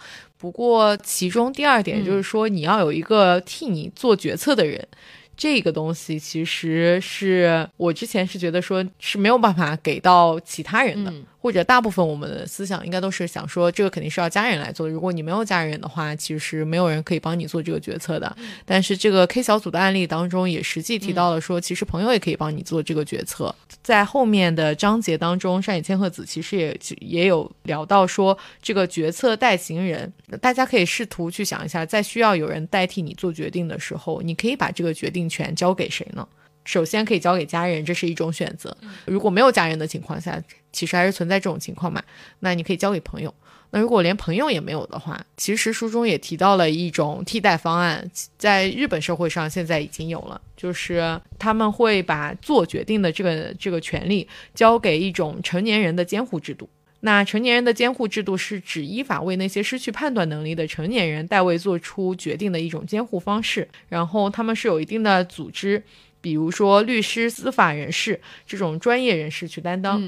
[0.46, 4.88] 不过，其中第二点就是说，你要有一个替你做决策的人，
[5.36, 11.12] 这个东西其实是我之前是觉得说是没有办法给到其他人的。
[11.46, 14.90] 或者大部分我们的思想应该都是想说，这个肯定是要家人来做。
[14.90, 18.36] 如果你没有家人的话，其实没有人可以帮你做这个决策的。
[18.66, 23.54] 但是这个 K 小组的案例当中也实际提到了说，其实朋友也可以帮你做这个决策。
[23.84, 36.28] 在后面的章节当中，山野千鹤子其实也也有聊到说，这个决策代行人，大家可以试图去想一下，在需要有人代替你做决定的时候，你可以把这个决定权交给谁呢？
[36.64, 38.76] 首先可以交给家人，这是一种选择。
[39.06, 40.42] 如果没有家人的情况下，
[40.76, 42.04] 其实还是存在这种情况嘛。
[42.40, 43.34] 那你可以交给朋友。
[43.72, 56.70] 那如果连朋友也没有的话，其实书中也提到了一种替代方案，在日本社会上现在已经有了，就是他们会把做决定的这个这个权利交给一种成年人的监护制度。
[57.02, 63.68] 那成年人的监护制度是指依法为那些失去判断能力的成年人代为做出决定的一种监护方式。
[63.90, 65.84] 然后他们是有一定的组织。
[66.22, 70.02] 比如说律师、司法人士这种专业人士去担当，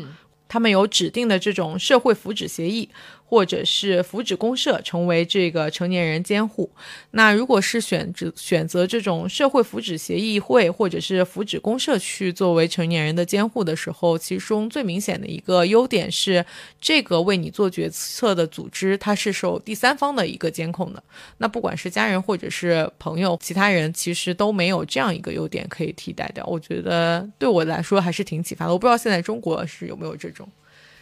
[0.48, 2.90] 他们有指定的这种社会福祉协议。
[3.30, 6.72] 或者是福祉公社成为这个成年人监护，
[7.12, 16.46] 那如果是选择选择这种社会福祉协议会或者是福祉公社去作为成年人的监护的时候，其中最明显的一个优点是，
[16.80, 21.04] 这个为你做决策的组织它是受第三方的一个监控的。
[21.40, 26.46] 那不管是家人或者是朋友，其他人其实都没有这样一个优点可以替代掉。
[26.46, 28.72] 我觉得对我来说还是挺启发的。
[28.72, 30.48] 我不知道现在中国是有没有这种。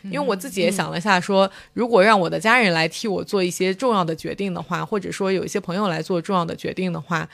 [0.06, 7.28] 因为我自己也想了下，说如果让我的家人来替我做一些重要的决定的话，或者说有一些朋友来做重要的决定的话，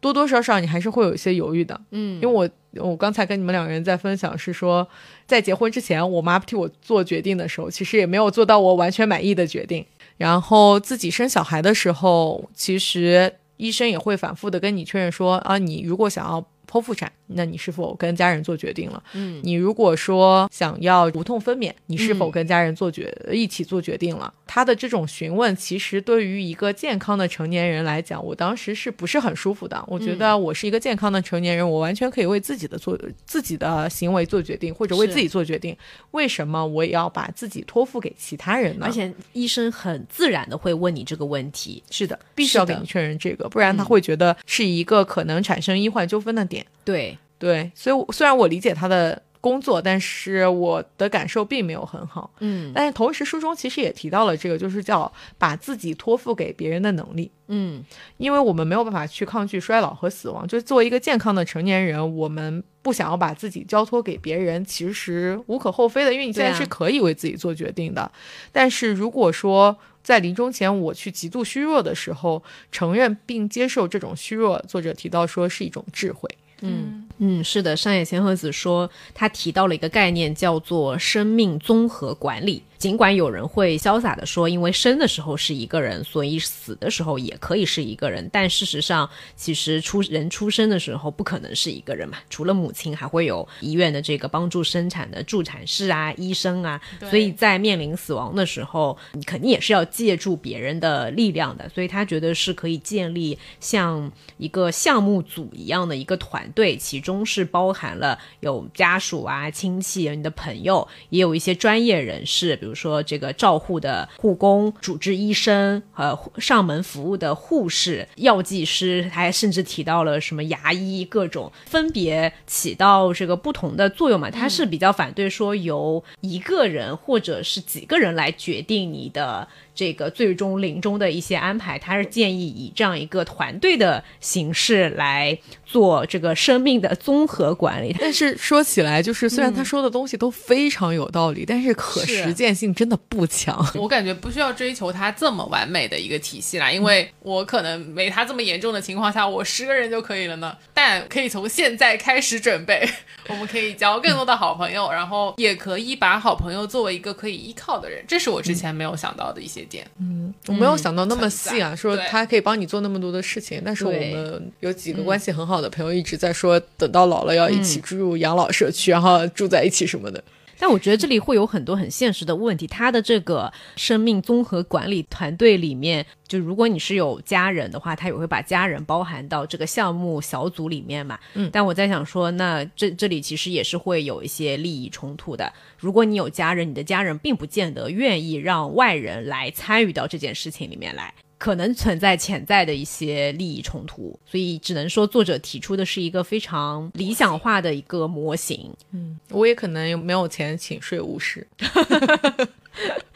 [0.00, 1.80] 多多少少你还是会有一些犹豫的。
[1.90, 2.48] 嗯，因为我
[2.82, 4.86] 我刚才跟你们两个人在分享是说，
[5.26, 9.84] 在结婚之前，我妈替我做决定的时候，其实也没有做到我完全满意的决定。
[10.16, 16.44] 然后自己生小孩的时候，其实医生也会反复的跟你确认说啊，你如果想要。
[16.72, 19.02] 剖腹产，那你是否跟家人做决定了？
[19.12, 24.32] 嗯，你如果说想要无痛分娩，你是否跟家人做决一起做决定了？
[24.54, 29.82] 他的这种询问，其实对于一个健康的成年人来讲，我当时是不是很舒服的？
[29.88, 32.94] 我觉得我是一个健康的成年人，我完全可以为自己的做
[33.24, 35.74] 自己的行为做决定，或者为自己做决定。
[36.10, 38.84] 为什么我也要把自己托付给其他人呢？
[38.84, 41.82] 而且医生很自然的会问你这个问题。
[41.90, 46.66] 是的，必须要给你确认这个，不然他会觉得是一个可能产生医患纠纷的点。
[46.84, 52.30] 对对，所以虽然我理解他的工作，但是我的感受并没有很好。
[52.38, 57.30] 嗯，但是同时书中其实也提到了这个，就是叫把自己托付给别人的能力。
[57.48, 57.84] 嗯，
[58.18, 68.10] 因为我们没有办法去抗拒衰老和死亡，就作为一个健康的成年人，我们不想要把自己交托给别人，其实无可厚非的，因为你现在是可以为自己做决定的。
[68.52, 76.30] 但是如果说在临终前我去极度虚弱的时候，承认并接受这种虚弱，作者提到说是一种智慧。
[76.62, 82.62] 嗯嗯，是的，上野千鹤子说，他提到了一个概念，叫做生命综合管理。
[82.82, 88.28] 尽管有人会潇洒的说，因为生的时候是一个人，所以死的时候也可以是一个人。
[88.32, 96.80] 但事实上，其实出人出生的时候不可能是一个人嘛，除了母亲，还会有医院的这个帮助生产的助产士啊、医生啊。
[97.08, 101.68] 所以在面临死亡的时候，你肯定也是要借助别人的力量的。
[101.68, 112.71] 所以他觉得是可以建立像一个项目组一样的一个团队，其中是包含了有家属啊、亲戚、你的朋友，也有一些专业人士，比如。
[112.74, 124.30] 说这个照护的护工、主治医生和上门服务的护士、药剂师，还甚至提到了什么牙医，各种分别起到这个不同的作用嘛？
[124.30, 137.94] 他是比较反对说由一个人或者是几个人来决定你的这个最终临终的一些安排，他是建议以这样一个团队的形式来做这个生命的综合管理。
[137.98, 143.64] 但是说起来，就是虽然他说的东西都非常有道理，但是可实践性真的不强。
[143.76, 150.56] 我感觉不需要追求他这么完美的一个体系啦，因为我可能没他这么严重的情况下，我十个人就可以了呢。
[150.74, 152.86] 但可以从现在开始准备，
[153.28, 159.86] 我们可以交更多的好朋友，然后也可以把好朋友作为一个可以依靠的人，这是我之前没有想到的一些点。
[159.98, 163.60] 嗯，我没有想到那么细啊，说他可以帮你做那么多的事情。
[163.64, 170.22] 但是我们有几个关系很好的朋友一直在说，等到老了要一起住入养老社区，然后住在一起什么的。
[170.62, 172.68] 但我觉得这里会有很多很现实的问题。
[172.68, 181.18] 他的这个生命综合管理团队里面，就如果你是有家人的话，他也会把家人包含到这个项目小组里面嘛。
[181.34, 181.50] 嗯。
[181.52, 185.52] 但我在想说，那这这里其实也是会有一些利益冲突的。
[185.78, 191.12] 如果你有家人，你的家人并不见得愿意让外人来参与到这件事情里面来。
[191.42, 198.72] 可能存在潜在的一些利益冲突，所以只能说作者提出的是一个非常理想化的一个模型。
[198.92, 201.44] 嗯，我也可能没有钱请税务师，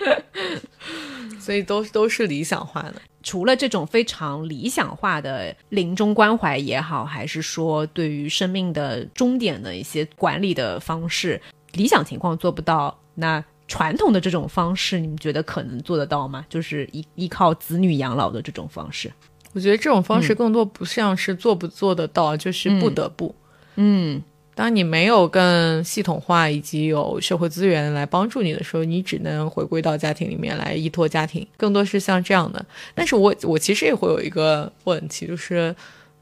[1.38, 3.00] 所以都都是理想化的。
[3.22, 11.40] 除了这种非常理想化的临终关怀也好，还是说对于生命的终点的一些管理的方式，
[11.74, 13.44] 理想情况做不到，那。
[13.68, 16.46] 传统的这种方式，你们觉得可能做得到吗？
[16.48, 19.12] 就是依依靠子女养老的这种方式，
[19.52, 23.34] 我觉得这种方式更多不像是做不做得到，就是不得不。
[23.74, 24.22] 嗯，
[24.54, 32.64] 当你没有更系统化以及有社会资源来帮助你的时候，你只能回归到家庭里面来依托家庭，更多是像这样的。
[32.94, 35.74] 但是我我其实也会有一个问题，就是。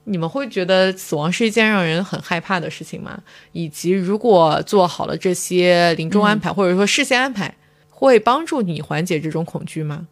[0.04, 3.18] 你们会觉得死亡是一件让人很害怕的事情吗？
[3.52, 7.54] 以及如果做好了这些临终安排，或者说事先安排，
[7.88, 10.06] 会帮助你缓解这种恐惧吗？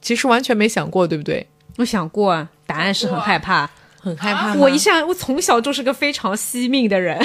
[0.00, 1.46] 其实完全没想过，对不对？
[1.78, 4.54] 我想过啊，答案是很害怕，很害怕。
[4.54, 7.18] 我一向我从小就是个非常惜命的人，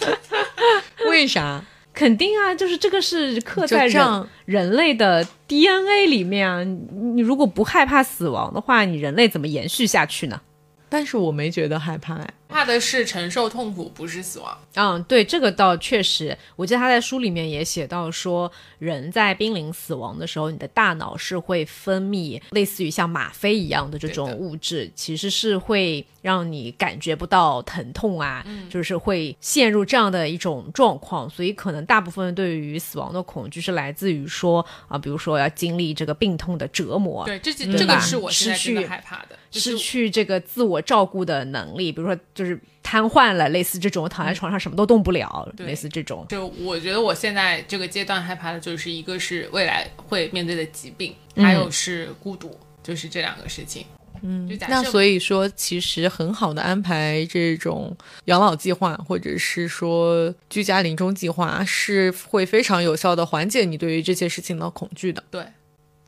[1.08, 1.64] 为啥？
[1.94, 6.62] 肯定啊，就是这个是刻在人人类的 DNA 里面啊。
[6.62, 10.40] 你如果不害怕死亡的话，你人类怎么延续下去呢？
[10.88, 12.34] 但是我没觉得害怕哎。
[12.48, 14.58] 怕的是承受痛苦，不是死亡。
[14.74, 31.28] 嗯，对，这个倒确实，我记得他在书里面也写到说，人在濒临死亡的时候，你的大脑是会分泌类似于像吗啡一样的这种物质，其实是会让你感觉不到疼痛啊，就是会陷入这样的一种状况。
[31.30, 42.18] 所以可能大部分对于死亡的恐惧是来自于说啊，比如说要经历这个病痛的折磨，对，这这个是我失去害怕的，失去这个自我照顾的能力，比如说。
[42.34, 46.24] 就是瘫痪了，类似这种躺在床上什么都动不了，类似这种。
[46.28, 53.84] 就我觉得我现在这个阶段害怕的就是一个是未来会面对的疾病，还有是孤独，就是这两个事情。
[54.22, 57.96] 嗯，那所以说，其实很好的安排这种
[58.26, 65.22] 养老计划，或者是说居家临终计划，是会非常有效的缓解你对于这些事情的恐惧的。
[65.30, 65.42] 对。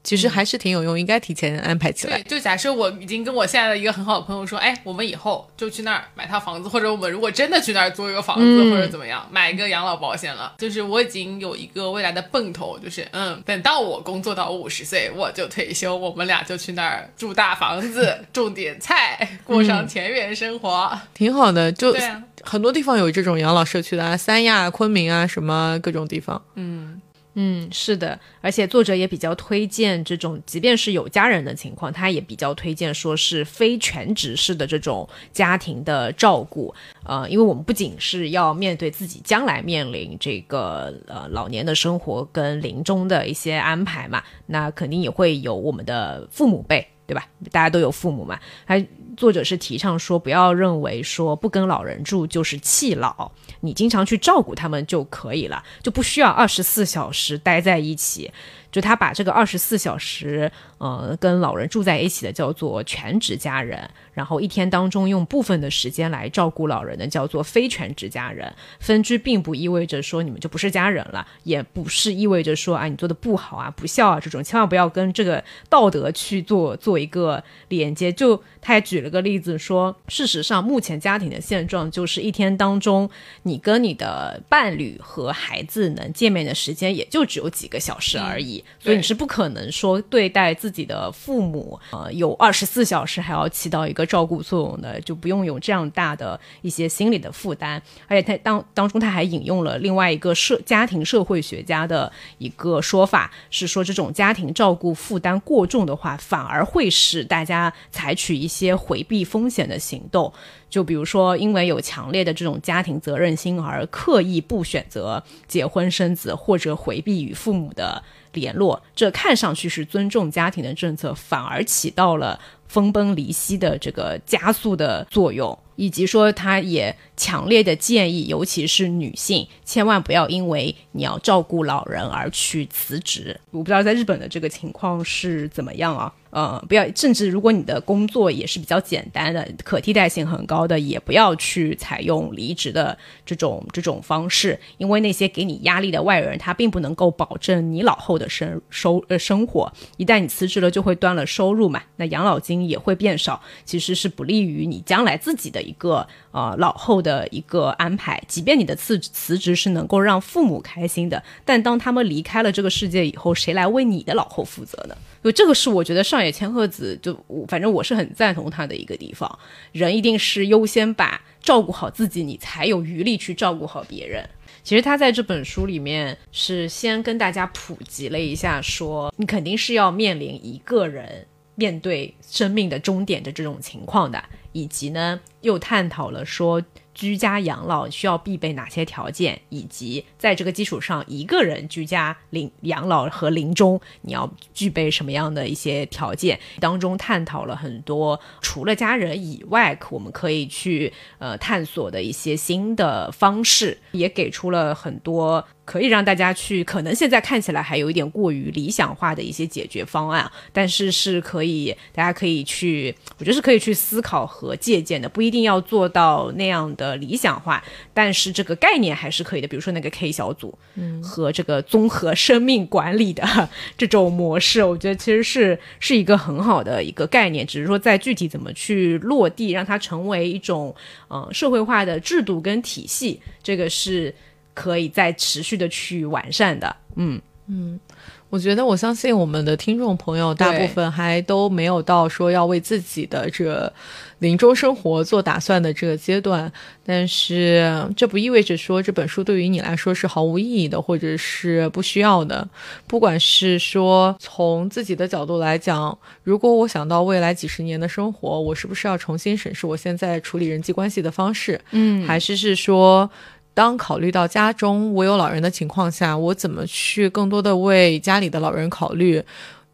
[0.03, 2.20] 其实还是挺有用，应该提前安排起来。
[2.22, 10.55] 就假设我已经跟我现在的一个很好的朋友说，哎，我们以后就去那儿买套房子，或者我们如果真的去那儿租一个房子，或者怎么样，买一个养老保险了。
[10.59, 21.70] 就是我已经有一个未来的奔头，就是嗯，等到我工作到五十岁，我就退休，我们俩就去那儿住大房子， 种点菜，过上田园生活，挺好的。
[21.72, 21.94] 就
[22.42, 27.03] 很多地方有这种养老社区的啊，三亚、昆明啊，什么各种地方，嗯。
[27.35, 36.74] 嗯，是的，而且作者也比较推荐这种，即便是有家人的情况，他也比较推荐说是非全职式的这种家庭的照顾。
[37.05, 47.28] 呃，因为我们不仅是要面对自己将来面临这个呃老年的生活跟临终的一些安排嘛，那肯定也会有我们的父母辈，对吧？
[47.53, 48.85] 大家都有父母嘛，还。
[49.20, 58.32] 作者是提倡说，不要认为说不跟老人住就是弃老，你经常去照顾他们就可以了，就不需要二十四小时待在一起。
[58.72, 63.90] 就他把这个二十四小时，呃，跟老人住在一起的叫做全职家人，
[64.20, 68.52] 然后一天当中用部分的时间来照顾老人的叫做非全职家人。
[68.78, 78.12] 分居并不意味着说你们就不是家人了，也不是意味着说啊你做的不好啊不孝啊这种，千万不要跟这个道德去做做一个连接。
[78.12, 83.08] 就他还举了个例子说，事实上目前家庭的现状就是一天当中
[83.44, 88.50] 你跟你的伴侣和孩子能见面的时间也就只有几个小时而已。
[88.50, 97.80] 力，所以你是不可能说对待自己的父母，呃，有二十四小时还要起到一个照顾作用的，就不用有这样大的一些心理的负担。
[98.08, 110.32] 而且他当当中他还引用了另外一个社家庭社会学家的一个说法，是说这种家庭照顾负担过重的话，反而会使大家采取一些回避风险的行动。
[110.68, 118.00] 就比如说，因为有强烈的这种家庭责任心而刻意不选择结婚生子，或者回避与父母的
[118.32, 122.38] 联络，这看上去是尊重家庭的政策，反而起到了
[122.70, 125.58] 分崩离析的这个加速的作用。
[125.76, 133.40] 以及说，他也强烈的建议，尤其是女性，千万不要因为你要照顾老人而去辞职。
[133.50, 136.12] 我不知道在日本的这个情况是怎么样啊？
[136.28, 149.72] 呃，不要，甚至如果你的工作也是比较简单的，可替代性很高的，也不要去采用离职的这种这种方式，因为那些给你压力的外人，他并不能够保证你老后的生收呃生活。
[149.96, 158.22] 一旦你辞职了，就会断了收入嘛，那养老金也会变少，其实是不利于你将来自己的一个呃老后的一个安排。
[158.26, 164.96] 即便你的辞辞职是能够让父母开心的，但当他们离开了这个世界以后，谁来为你的老后负责呢？
[165.22, 167.14] 就这个是我觉得上野千鹤子就
[167.46, 169.38] 反正我是很赞同他的一个地方，
[169.72, 174.26] 人一定是优先把照顾好自己，你才有余力去照顾好别人。
[174.62, 181.26] 其实他在这本书里面是先跟大家普及了一下，说你肯定是要面临一个人
[181.61, 186.62] 面对生命的终点的这种情况的，以及呢又探讨了说。
[186.92, 196.38] 居家养老需要必备哪些条件，以及在这个基础上，一个人居家临养老和临终，你要具备什么样的一些条件？
[196.58, 205.46] 当中探讨了很多除了家人以外，我们可以去呃探索的一些新的方式，也给出了很多。
[205.70, 217.62] 可以让大家去，可能现在看起来还有一点过于理想化的一些解决方案，但是是可以，大家可以去，我觉得是可以去思考和借鉴的，不一定要做到那样的理想化，
[217.94, 219.46] 但是这个概念还是可以的。
[219.46, 223.48] 比如说那个 K 小组，嗯，和这个综合生命管理的
[223.78, 230.74] 这种模式，我觉得其实是是一个很好的一个概念，只是说在具体怎么去落地，让它成为一种
[231.10, 234.12] 嗯社会化的制度跟体系，这个是。
[234.61, 237.80] 可以再持续的去完善的，嗯嗯，
[238.28, 243.72] 我觉得我相信我们的听众朋友大部分还都没有到说要为自己的这
[244.20, 246.52] 临终生活做打算的这个阶段，
[246.84, 252.48] 但是这不意味着说这本书对于你来说是毫无意义的，或者是不需要的。
[252.86, 261.61] 不管是说从自己的角度来讲，如果我想到未来几十年的生活，我是不是要重新审视我现在处理人际关系的方式？
[261.72, 263.11] 嗯，还是是说。
[263.53, 269.22] 当考虑到家中我有老人的情况下，我怎么去更多的为家里的老人考虑？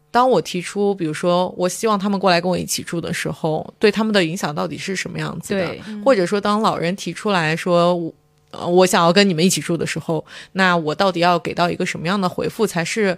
[0.09, 6.03] 当我提出，比如说我希望他们过来跟我一起住的时候，对他们的影响到底是什么样子的？
[6.03, 8.13] 或者说，当老人提出来说，
[8.51, 13.15] 呃，我想要跟你们一起住的时候，那我到底要给到一个什么样的回复才是，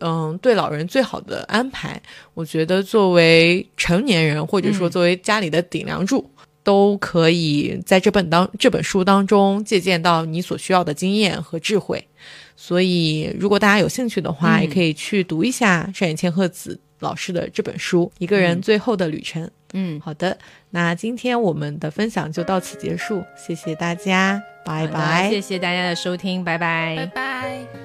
[0.00, 2.00] 嗯，对老人最好的安排？
[2.32, 6.30] 我觉得作为成年人，或者说作为家里的顶梁柱。
[6.70, 12.06] 都可以在这本当这本书当中借鉴到你所需要的经验和智慧，
[12.54, 19.44] 所以如果大家有兴趣的话，也可以去读一下山野千鹤子老师的这本书《一个人最后的旅程》。
[19.72, 20.38] 嗯，好的，
[20.70, 27.79] 那今天我们的分享就到此结束，谢谢大家，拜拜，谢谢大家的收听，拜拜，拜拜。